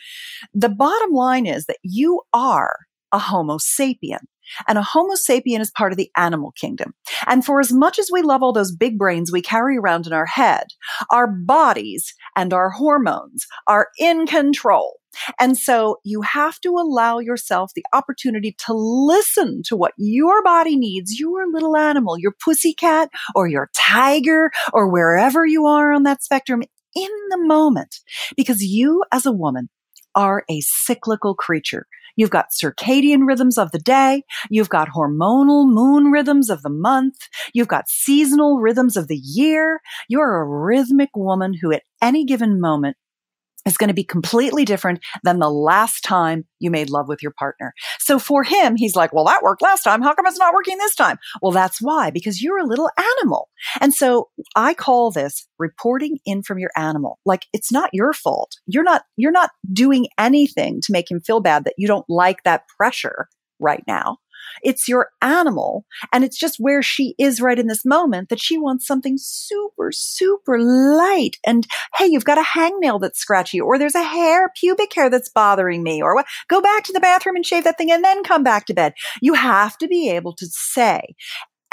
[0.52, 2.76] the bottom line is that you are
[3.12, 4.20] a homo sapien
[4.68, 6.94] and a Homo sapien is part of the animal kingdom.
[7.26, 10.12] And for as much as we love all those big brains we carry around in
[10.12, 10.66] our head,
[11.10, 14.98] our bodies and our hormones are in control.
[15.38, 20.76] And so you have to allow yourself the opportunity to listen to what your body
[20.76, 26.22] needs, your little animal, your pussycat or your tiger or wherever you are on that
[26.22, 26.62] spectrum
[26.94, 27.96] in the moment.
[28.36, 29.68] Because you as a woman
[30.14, 31.86] are a cyclical creature.
[32.16, 34.22] You've got circadian rhythms of the day.
[34.50, 37.16] You've got hormonal moon rhythms of the month.
[37.52, 39.80] You've got seasonal rhythms of the year.
[40.08, 42.96] You're a rhythmic woman who at any given moment
[43.66, 47.32] is going to be completely different than the last time you made love with your
[47.38, 47.72] partner.
[47.98, 50.02] So for him, he's like, well, that worked last time.
[50.02, 51.18] How come it's not working this time?
[51.42, 53.48] Well, that's why, because you're a little animal.
[53.80, 57.18] And so I call this reporting in from your animal.
[57.24, 58.56] Like it's not your fault.
[58.66, 62.42] You're not, you're not doing anything to make him feel bad that you don't like
[62.44, 63.28] that pressure
[63.60, 64.18] right now.
[64.62, 65.84] It's your animal.
[66.12, 69.90] And it's just where she is right in this moment that she wants something super,
[69.92, 71.36] super light.
[71.46, 75.30] And hey, you've got a hangnail that's scratchy, or there's a hair, pubic hair that's
[75.30, 76.26] bothering me, or what?
[76.48, 78.94] Go back to the bathroom and shave that thing and then come back to bed.
[79.20, 81.14] You have to be able to say,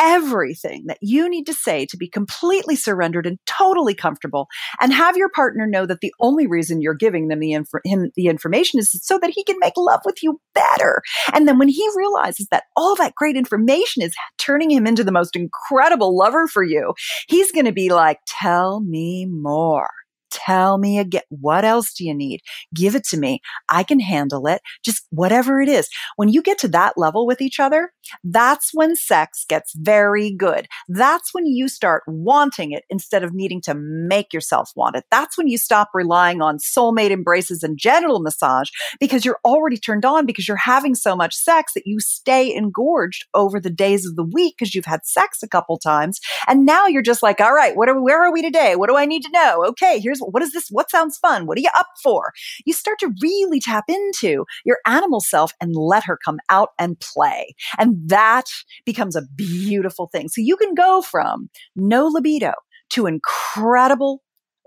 [0.01, 4.47] everything that you need to say to be completely surrendered and totally comfortable
[4.79, 8.11] and have your partner know that the only reason you're giving them the, inf- him
[8.15, 11.01] the information is so that he can make love with you better.
[11.33, 15.11] And then when he realizes that all that great information is turning him into the
[15.11, 16.93] most incredible lover for you,
[17.27, 19.89] he's going to be like, tell me more.
[20.31, 21.21] Tell me again.
[21.29, 22.41] What else do you need?
[22.73, 23.41] Give it to me.
[23.69, 24.61] I can handle it.
[24.83, 25.89] Just whatever it is.
[26.15, 27.91] When you get to that level with each other,
[28.23, 30.67] that's when sex gets very good.
[30.87, 35.05] That's when you start wanting it instead of needing to make yourself want it.
[35.11, 40.05] That's when you stop relying on soulmate embraces and genital massage because you're already turned
[40.05, 44.15] on because you're having so much sex that you stay engorged over the days of
[44.15, 46.19] the week because you've had sex a couple times.
[46.47, 48.75] And now you're just like, all right, what are, where are we today?
[48.75, 49.65] What do I need to know?
[49.65, 50.67] Okay, here's what is this?
[50.69, 51.45] What sounds fun?
[51.45, 52.31] What are you up for?
[52.65, 56.99] You start to really tap into your animal self and let her come out and
[56.99, 57.53] play.
[57.77, 58.45] And that
[58.86, 60.29] becomes a beautiful thing.
[60.29, 62.53] So you can go from no libido
[62.91, 64.21] to incredible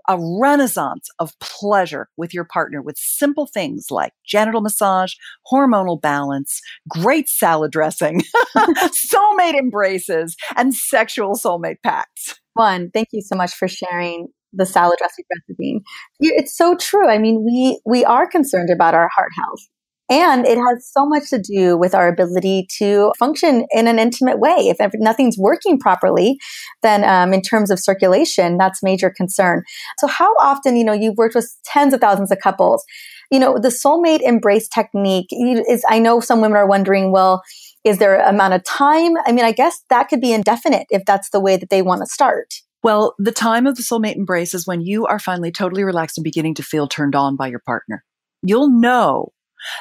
[0.07, 5.13] a renaissance of pleasure with your partner with simple things like genital massage,
[5.51, 8.21] hormonal balance, great salad dressing,
[8.55, 12.39] soulmate embraces, and sexual soulmate pacts.
[12.53, 15.81] One, thank you so much for sharing the salad dressing recipe.
[16.19, 17.07] It's so true.
[17.07, 19.61] I mean, we we are concerned about our heart health.
[20.09, 24.39] And it has so much to do with our ability to function in an intimate
[24.39, 24.55] way.
[24.57, 26.37] If nothing's working properly,
[26.83, 29.63] then um, in terms of circulation, that's major concern.
[29.99, 32.83] So, how often, you know, you've worked with tens of thousands of couples.
[33.31, 35.83] You know, the soulmate embrace technique is.
[35.89, 37.41] I know some women are wondering, well,
[37.83, 39.13] is there amount of time?
[39.25, 42.01] I mean, I guess that could be indefinite if that's the way that they want
[42.01, 42.53] to start.
[42.85, 46.23] Well, the time of the soulmate embrace is when you are finally totally relaxed and
[46.23, 48.05] beginning to feel turned on by your partner.
[48.43, 49.33] You'll know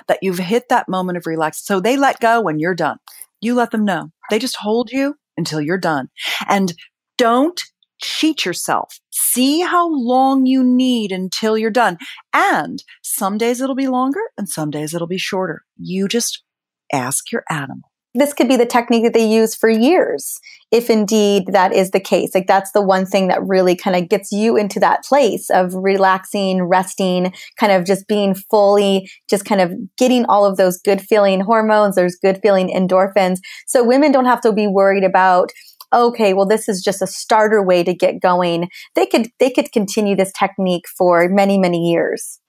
[0.09, 1.63] that you've hit that moment of relax.
[1.67, 2.97] So they let go when you're done.
[3.43, 4.09] You let them know.
[4.31, 6.09] They just hold you until you're done.
[6.49, 6.73] And
[7.19, 7.63] don't
[8.01, 8.99] cheat yourself.
[9.11, 11.99] See how long you need until you're done.
[12.33, 15.61] And some days it'll be longer and some days it'll be shorter.
[15.77, 16.43] You just
[16.91, 20.39] ask your animal this could be the technique that they use for years
[20.71, 22.35] if indeed that is the case.
[22.35, 25.75] Like that's the one thing that really kind of gets you into that place of
[25.75, 31.01] relaxing resting kind of just being fully just kind of getting all of those good
[31.01, 33.39] feeling hormones there's good feeling endorphins.
[33.67, 35.51] So women don't have to be worried about
[35.93, 38.69] okay well this is just a starter way to get going.
[38.95, 42.41] They could they could continue this technique for many many years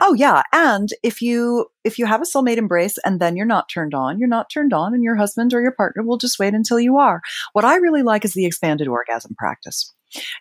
[0.00, 3.68] Oh yeah, and if you if you have a soulmate embrace and then you're not
[3.68, 6.54] turned on, you're not turned on and your husband or your partner will just wait
[6.54, 7.20] until you are.
[7.52, 9.92] What I really like is the expanded orgasm practice.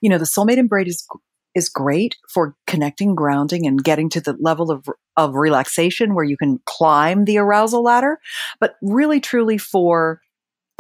[0.02, 1.08] You know, the soulmate embrace is
[1.54, 4.86] is great for connecting, grounding and getting to the level of
[5.18, 8.20] of relaxation where you can climb the arousal ladder,
[8.60, 10.22] but really truly for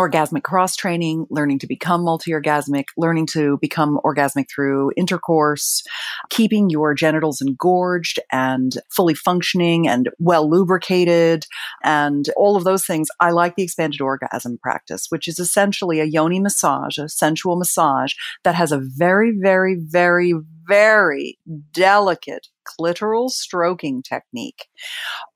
[0.09, 5.83] orgasmic cross training, learning to become multi orgasmic, learning to become orgasmic through intercourse,
[6.29, 11.45] keeping your genitals engorged and fully functioning and well lubricated,
[11.83, 13.09] and all of those things.
[13.19, 18.13] I like the expanded orgasm practice, which is essentially a yoni massage, a sensual massage
[18.43, 20.33] that has a very, very, very,
[20.67, 21.37] very
[21.73, 24.67] delicate clitoral stroking technique.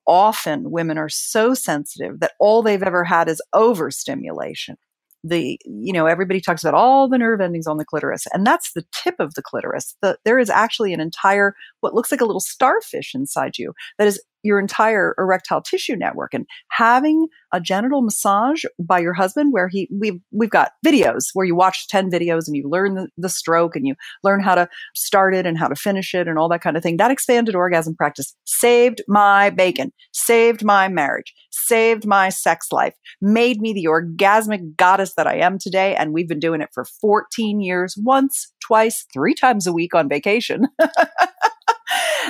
[0.08, 4.78] Often women are so sensitive that all they've ever had is overstimulation.
[5.24, 8.74] The you know everybody talks about all the nerve endings on the clitoris and that's
[8.74, 9.96] the tip of the clitoris.
[10.04, 14.08] The, there is actually an entire what looks like a little starfish inside you that
[14.08, 16.34] is your entire erectile tissue network.
[16.34, 21.46] And having a genital massage by your husband where he we've we've got videos where
[21.46, 24.70] you watch 10 videos and you learn the, the stroke and you learn how to
[24.94, 26.98] start it and how to finish it and all that kind of thing.
[26.98, 33.60] That expanded orgasm practice saved my bacon saved my marriage saved my sex life made
[33.60, 35.96] me the orgasmic goddess that i am today.
[35.96, 40.08] And we've been doing it for 14 years once twice three times a week on
[40.08, 40.68] vacation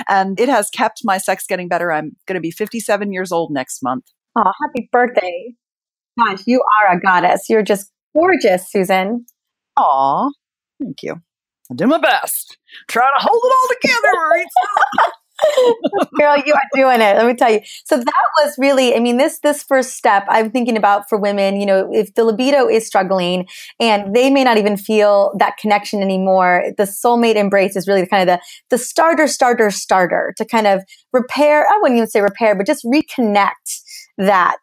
[0.08, 1.92] and it has kept my sex getting better.
[1.92, 4.04] I'm going to be 57 years old next month.
[4.36, 5.54] Oh, happy birthday.
[6.18, 7.46] Gosh, you are a goddess.
[7.48, 9.26] You're just gorgeous, Susan.
[9.76, 10.30] Aw,
[10.82, 11.16] thank you.
[11.70, 12.58] I do my best.
[12.88, 15.12] Try to hold it all together,
[16.18, 17.16] Girl, you are doing it.
[17.16, 17.60] Let me tell you.
[17.84, 21.60] So that was really, I mean, this this first step I'm thinking about for women,
[21.60, 23.46] you know, if the libido is struggling
[23.78, 28.28] and they may not even feel that connection anymore, the soulmate embrace is really kind
[28.28, 30.82] of the the starter, starter, starter to kind of
[31.12, 33.80] repair, I wouldn't even say repair, but just reconnect
[34.18, 34.58] that.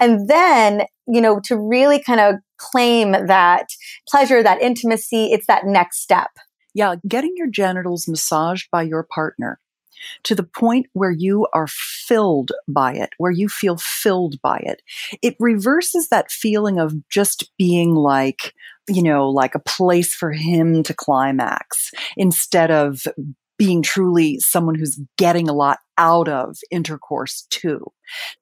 [0.00, 3.66] And then, you know, to really kind of claim that
[4.08, 6.30] pleasure, that intimacy, it's that next step.
[6.74, 9.60] Yeah, getting your genitals massaged by your partner
[10.24, 14.82] to the point where you are filled by it, where you feel filled by it.
[15.22, 18.54] It reverses that feeling of just being like,
[18.88, 23.02] you know, like a place for him to climax instead of
[23.56, 27.80] being truly someone who's getting a lot out of intercourse too.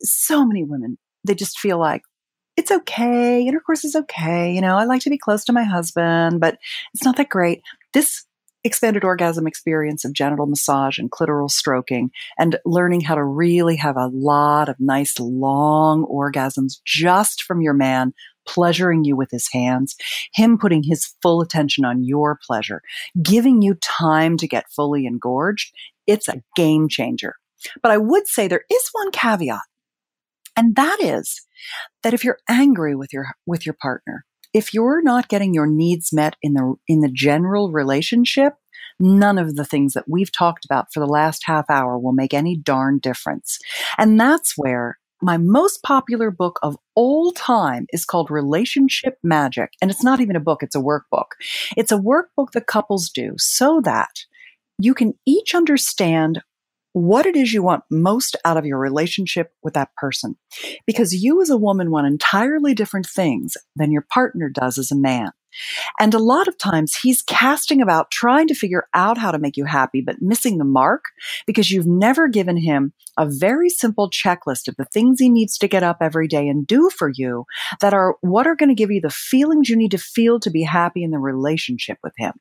[0.00, 2.02] So many women, they just feel like,
[2.54, 3.46] it's okay.
[3.46, 4.52] Intercourse is okay.
[4.52, 6.58] You know, I like to be close to my husband, but
[6.92, 7.62] it's not that great.
[7.94, 8.26] This
[8.64, 13.96] expanded orgasm experience of genital massage and clitoral stroking and learning how to really have
[13.96, 18.12] a lot of nice long orgasms just from your man
[18.46, 19.96] pleasuring you with his hands,
[20.34, 22.82] him putting his full attention on your pleasure,
[23.22, 25.72] giving you time to get fully engorged.
[26.06, 27.36] It's a game changer.
[27.82, 29.60] But I would say there is one caveat.
[30.56, 31.46] And that is
[32.02, 36.12] that if you're angry with your, with your partner, if you're not getting your needs
[36.12, 38.54] met in the in the general relationship,
[38.98, 42.34] none of the things that we've talked about for the last half hour will make
[42.34, 43.58] any darn difference.
[43.98, 49.70] And that's where my most popular book of all time is called Relationship Magic.
[49.80, 51.28] And it's not even a book, it's a workbook.
[51.76, 54.24] It's a workbook that couples do so that
[54.78, 56.42] you can each understand
[56.92, 60.36] what it is you want most out of your relationship with that person.
[60.86, 64.96] Because you as a woman want entirely different things than your partner does as a
[64.96, 65.30] man.
[66.00, 69.56] And a lot of times he's casting about trying to figure out how to make
[69.56, 71.04] you happy, but missing the mark
[71.46, 75.68] because you've never given him a very simple checklist of the things he needs to
[75.68, 77.44] get up every day and do for you
[77.80, 80.50] that are what are going to give you the feelings you need to feel to
[80.50, 82.32] be happy in the relationship with him.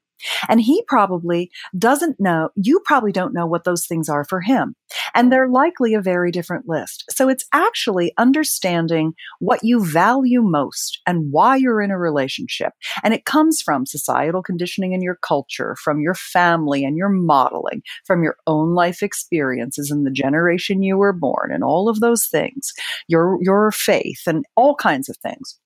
[0.47, 4.75] And he probably doesn't know, you probably don't know what those things are for him.
[5.13, 7.05] And they're likely a very different list.
[7.09, 12.73] So it's actually understanding what you value most and why you're in a relationship.
[13.03, 17.81] And it comes from societal conditioning in your culture, from your family and your modeling,
[18.05, 22.25] from your own life experiences and the generation you were born and all of those
[22.27, 22.73] things,
[23.07, 25.59] your, your faith and all kinds of things.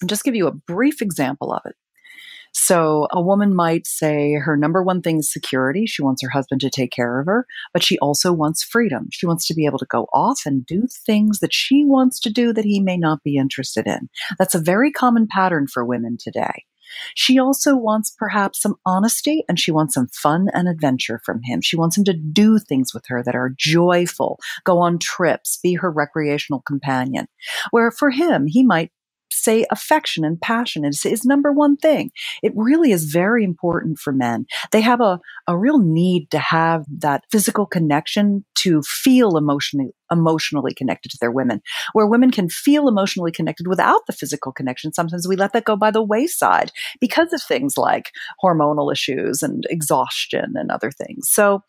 [0.00, 1.74] And just give you a brief example of it
[2.52, 5.86] So a woman might say her number one thing is security.
[5.86, 9.08] She wants her husband to take care of her, but she also wants freedom.
[9.12, 12.30] She wants to be able to go off and do things that she wants to
[12.30, 14.08] do that he may not be interested in.
[14.38, 16.64] That's a very common pattern for women today.
[17.14, 21.60] She also wants perhaps some honesty and she wants some fun and adventure from him.
[21.60, 25.74] She wants him to do things with her that are joyful, go on trips, be
[25.74, 27.26] her recreational companion.
[27.70, 28.90] Where for him, he might
[29.34, 32.10] say affection and passion is, is number one thing.
[32.42, 34.46] It really is very important for men.
[34.70, 40.74] They have a, a real need to have that physical connection to feel emotionally emotionally
[40.74, 41.62] connected to their women.
[41.92, 45.76] Where women can feel emotionally connected without the physical connection, sometimes we let that go
[45.76, 51.28] by the wayside because of things like hormonal issues and exhaustion and other things.
[51.30, 51.62] So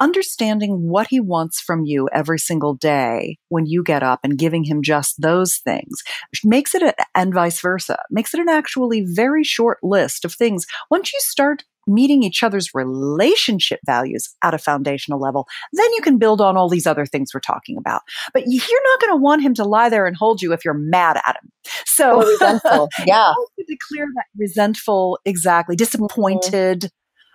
[0.00, 4.64] understanding what he wants from you every single day when you get up and giving
[4.64, 6.02] him just those things
[6.44, 10.66] makes it a, and vice versa makes it an actually very short list of things
[10.90, 16.18] once you start meeting each other's relationship values at a foundational level, then you can
[16.18, 18.02] build on all these other things we're talking about.
[18.32, 20.74] But you're not going to want him to lie there and hold you if you're
[20.74, 21.50] mad at him.
[21.84, 26.80] So oh, resentful, yeah, to clear that resentful, exactly disappointed.
[26.80, 26.86] Mm-hmm.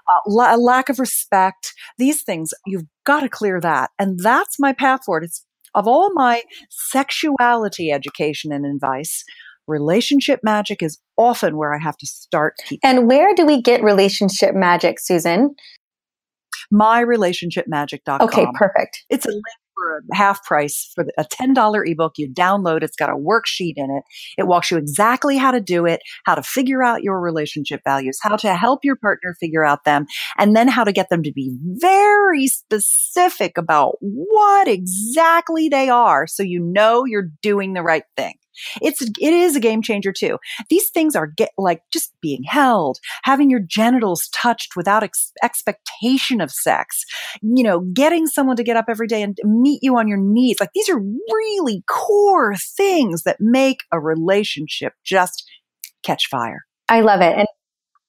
[0.06, 3.90] Uh, la- lack of respect, these things, you've got to clear that.
[3.98, 5.24] And that's my path forward.
[5.24, 5.46] It's
[5.76, 9.24] of all my sexuality education and advice,
[9.68, 12.56] relationship magic is often where I have to start.
[12.84, 15.56] And where do we get relationship magic, Susan?
[16.74, 18.22] MyRelationshipMagic.com.
[18.22, 19.06] Okay, perfect.
[19.10, 19.44] It's a link
[19.76, 22.14] for a half price for a $10 ebook.
[22.18, 24.04] You download, it's got a worksheet in it.
[24.38, 28.18] It walks you exactly how to do it, how to figure out your relationship values,
[28.22, 30.06] how to help your partner figure out them,
[30.38, 36.28] and then how to get them to be very specific about what exactly they are
[36.28, 38.36] so you know you're doing the right thing.
[38.82, 40.38] It's, it is a game changer too.
[40.70, 46.42] These things are get like just being held, having your genitals touched without ex- expectation
[46.42, 47.06] of sex,
[47.42, 50.58] you know, getting someone to get up every day and meet you on your knees.
[50.60, 55.44] Like these are really core things that make a relationship just
[56.04, 56.66] catch fire.
[56.90, 57.36] I love it.
[57.38, 57.48] And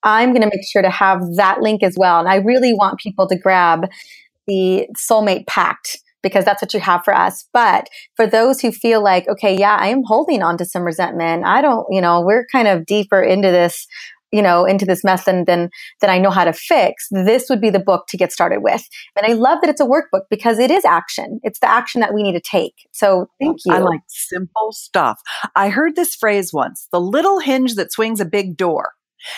[0.03, 2.21] I'm going to make sure to have that link as well.
[2.21, 3.89] And I really want people to grab
[4.47, 7.45] the Soulmate Pact because that's what you have for us.
[7.53, 11.45] But for those who feel like, okay, yeah, I am holding on to some resentment.
[11.45, 13.87] I don't, you know, we're kind of deeper into this
[14.33, 15.71] you know into this mess than than
[16.01, 18.83] than I know how to fix this would be the book to get started with.
[19.17, 21.39] And I love that it's a workbook because it is action.
[21.45, 22.75] It's the action that we need to take.
[22.91, 23.73] So thank you.
[23.73, 25.21] I like simple stuff.
[25.55, 28.95] I heard this phrase once the little hinge that swings a big door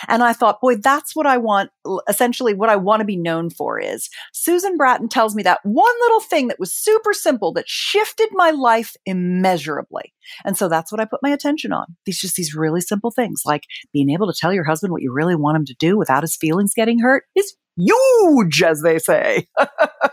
[0.08, 1.70] and I thought, boy, that's what I want.
[2.08, 5.94] Essentially, what I want to be known for is Susan Bratton tells me that one
[6.02, 10.12] little thing that was super simple that shifted my life immeasurably.
[10.44, 11.86] And so that's what I put my attention on.
[12.04, 13.62] These just these really simple things like
[13.92, 16.36] being able to tell your husband what you really want him to do without his
[16.36, 19.46] feelings getting hurt is huge, as they say.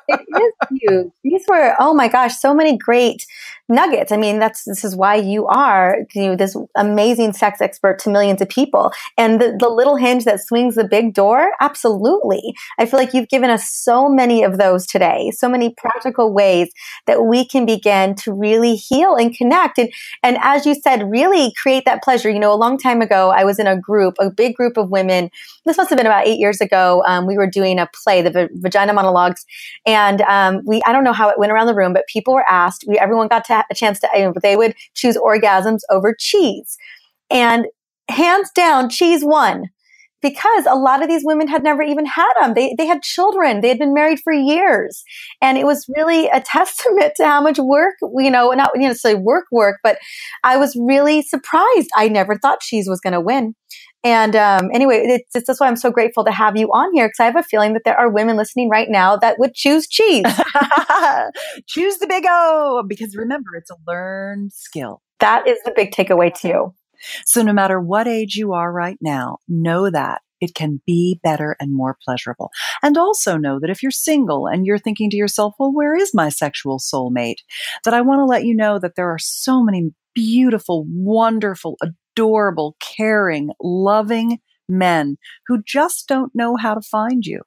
[0.07, 1.11] it is huge.
[1.24, 3.26] These were, oh my gosh, so many great
[3.70, 4.11] nuggets.
[4.11, 8.09] I mean, that's this is why you are you know, this amazing sex expert to
[8.09, 8.91] millions of people.
[9.18, 12.53] And the, the little hinge that swings the big door, absolutely.
[12.78, 16.70] I feel like you've given us so many of those today, so many practical ways
[17.07, 19.80] that we can begin to really heal and connect.
[19.80, 19.91] And
[20.22, 22.30] and as you said, really create that pleasure.
[22.30, 24.89] You know, a long time ago, I was in a group, a big group of
[24.89, 25.30] women.
[25.66, 27.03] This must have been about eight years ago.
[27.07, 29.45] Um, we were doing a play, the v- Vagina Monologues,
[29.86, 32.47] and um, we I don't know how it went around the room, but people were
[32.49, 32.84] asked.
[32.88, 34.34] We everyone got to a chance to.
[34.41, 36.78] They would choose orgasms over cheese,
[37.30, 37.66] and
[38.10, 39.70] hands down, cheese won
[40.24, 42.54] because a lot of these women had never even had them.
[42.56, 43.60] They, they had children.
[43.60, 45.04] They had been married for years.
[45.41, 48.93] And it was really a testament to how much work, you know, not you know,
[48.93, 49.97] say work work, but
[50.43, 51.89] I was really surprised.
[51.95, 53.54] I never thought cheese was going to win.
[54.04, 57.08] And um, anyway, it's, it's that's why I'm so grateful to have you on here
[57.08, 59.88] because I have a feeling that there are women listening right now that would choose
[59.88, 60.26] cheese.
[61.68, 65.01] choose the big O because remember, it's a learned skill.
[65.20, 66.74] That is the big takeaway too.
[67.26, 71.56] So no matter what age you are right now, know that it can be better
[71.60, 72.51] and more pleasurable.
[72.82, 76.14] And also know that if you're single and you're thinking to yourself, well, where is
[76.14, 77.38] my sexual soulmate?
[77.86, 81.78] That I want to let you know that there are so many beautiful, wonderful,
[82.16, 84.39] adorable, caring, loving
[84.70, 87.41] men who just don't know how to find you.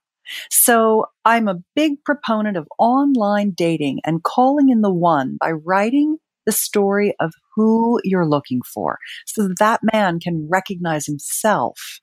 [0.51, 6.19] So I'm a big proponent of online dating and calling in the one by writing
[6.47, 12.01] the story of who you're looking for so that, that man can recognize himself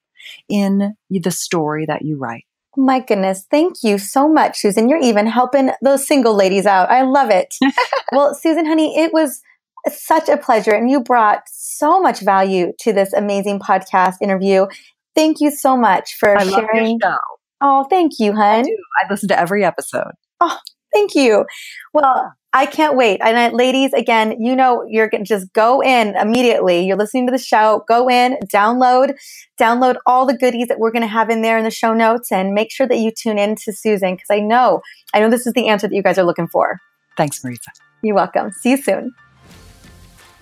[0.49, 2.45] in the story that you write.
[2.75, 3.45] My goodness.
[3.51, 4.89] Thank you so much, Susan.
[4.89, 6.89] You're even helping those single ladies out.
[6.89, 7.53] I love it.
[8.11, 9.41] well, Susan, honey, it was
[9.89, 10.71] such a pleasure.
[10.71, 14.67] And you brought so much value to this amazing podcast interview.
[15.15, 16.51] thank you so much for I sharing.
[16.51, 17.17] love your show.
[17.61, 18.59] Oh, thank you, hun.
[18.59, 18.77] I do.
[19.01, 20.11] I listen to every episode.
[20.41, 20.57] Oh,
[20.93, 21.45] thank you.
[21.93, 23.19] Well, I can't wait.
[23.23, 26.85] And I, ladies, again, you know, you're going to just go in immediately.
[26.85, 29.15] You're listening to the show, go in, download,
[29.59, 32.31] download all the goodies that we're going to have in there in the show notes
[32.31, 34.81] and make sure that you tune in to Susan because I know,
[35.13, 36.79] I know this is the answer that you guys are looking for.
[37.17, 37.69] Thanks, Mariza.
[38.03, 38.51] You're welcome.
[38.51, 39.13] See you soon.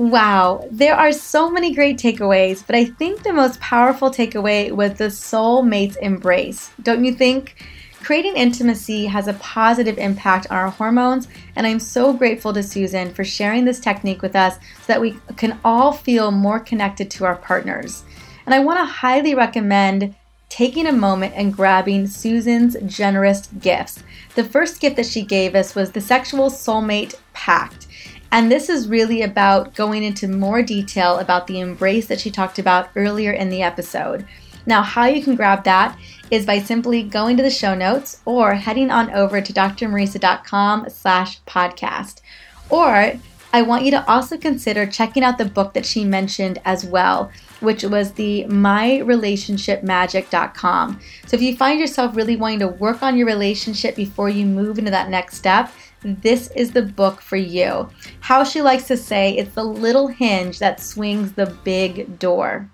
[0.01, 4.95] Wow, there are so many great takeaways, but I think the most powerful takeaway was
[4.95, 6.71] the soulmate's embrace.
[6.81, 7.63] Don't you think?
[8.01, 13.13] Creating intimacy has a positive impact on our hormones, and I'm so grateful to Susan
[13.13, 17.25] for sharing this technique with us so that we can all feel more connected to
[17.25, 18.03] our partners.
[18.47, 20.15] And I want to highly recommend
[20.49, 24.01] taking a moment and grabbing Susan's generous gifts.
[24.33, 27.85] The first gift that she gave us was the Sexual Soulmate Pact.
[28.32, 32.59] And this is really about going into more detail about the embrace that she talked
[32.59, 34.25] about earlier in the episode.
[34.65, 35.97] Now, how you can grab that
[36.29, 41.41] is by simply going to the show notes or heading on over to drmariza.com slash
[41.43, 42.21] podcast.
[42.69, 43.19] Or
[43.53, 47.29] I want you to also consider checking out the book that she mentioned as well,
[47.59, 50.99] which was the myrelationshipmagic.com.
[51.27, 54.79] So if you find yourself really wanting to work on your relationship before you move
[54.79, 55.69] into that next step,
[56.03, 57.89] this is the book for you.
[58.19, 62.69] How she likes to say, it's the little hinge that swings the big door.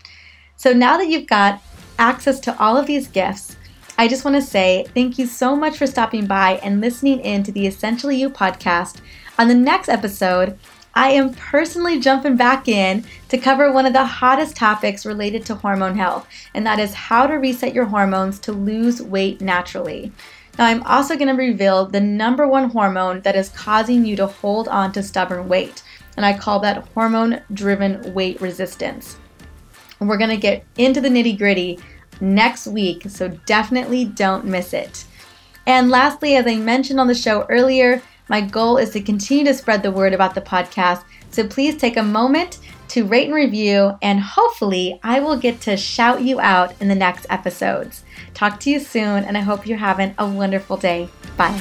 [0.55, 1.61] So now that you've got
[1.99, 3.57] access to all of these gifts,
[3.97, 7.43] I just want to say thank you so much for stopping by and listening in
[7.43, 9.01] to the Essentially You podcast.
[9.39, 10.57] On the next episode,
[10.93, 15.55] I am personally jumping back in to cover one of the hottest topics related to
[15.55, 20.11] hormone health, and that is how to reset your hormones to lose weight naturally.
[20.57, 24.27] Now, I'm also going to reveal the number one hormone that is causing you to
[24.27, 25.83] hold on to stubborn weight,
[26.15, 29.17] and I call that hormone driven weight resistance.
[29.99, 31.79] And we're going to get into the nitty gritty
[32.19, 35.05] next week, so definitely don't miss it.
[35.67, 39.53] And lastly, as I mentioned on the show earlier, my goal is to continue to
[39.53, 43.97] spread the word about the podcast, so please take a moment to rate and review,
[44.01, 48.03] and hopefully, I will get to shout you out in the next episodes.
[48.37, 51.09] Talk to you soon, and I hope you're having a wonderful day.
[51.37, 51.59] Bye.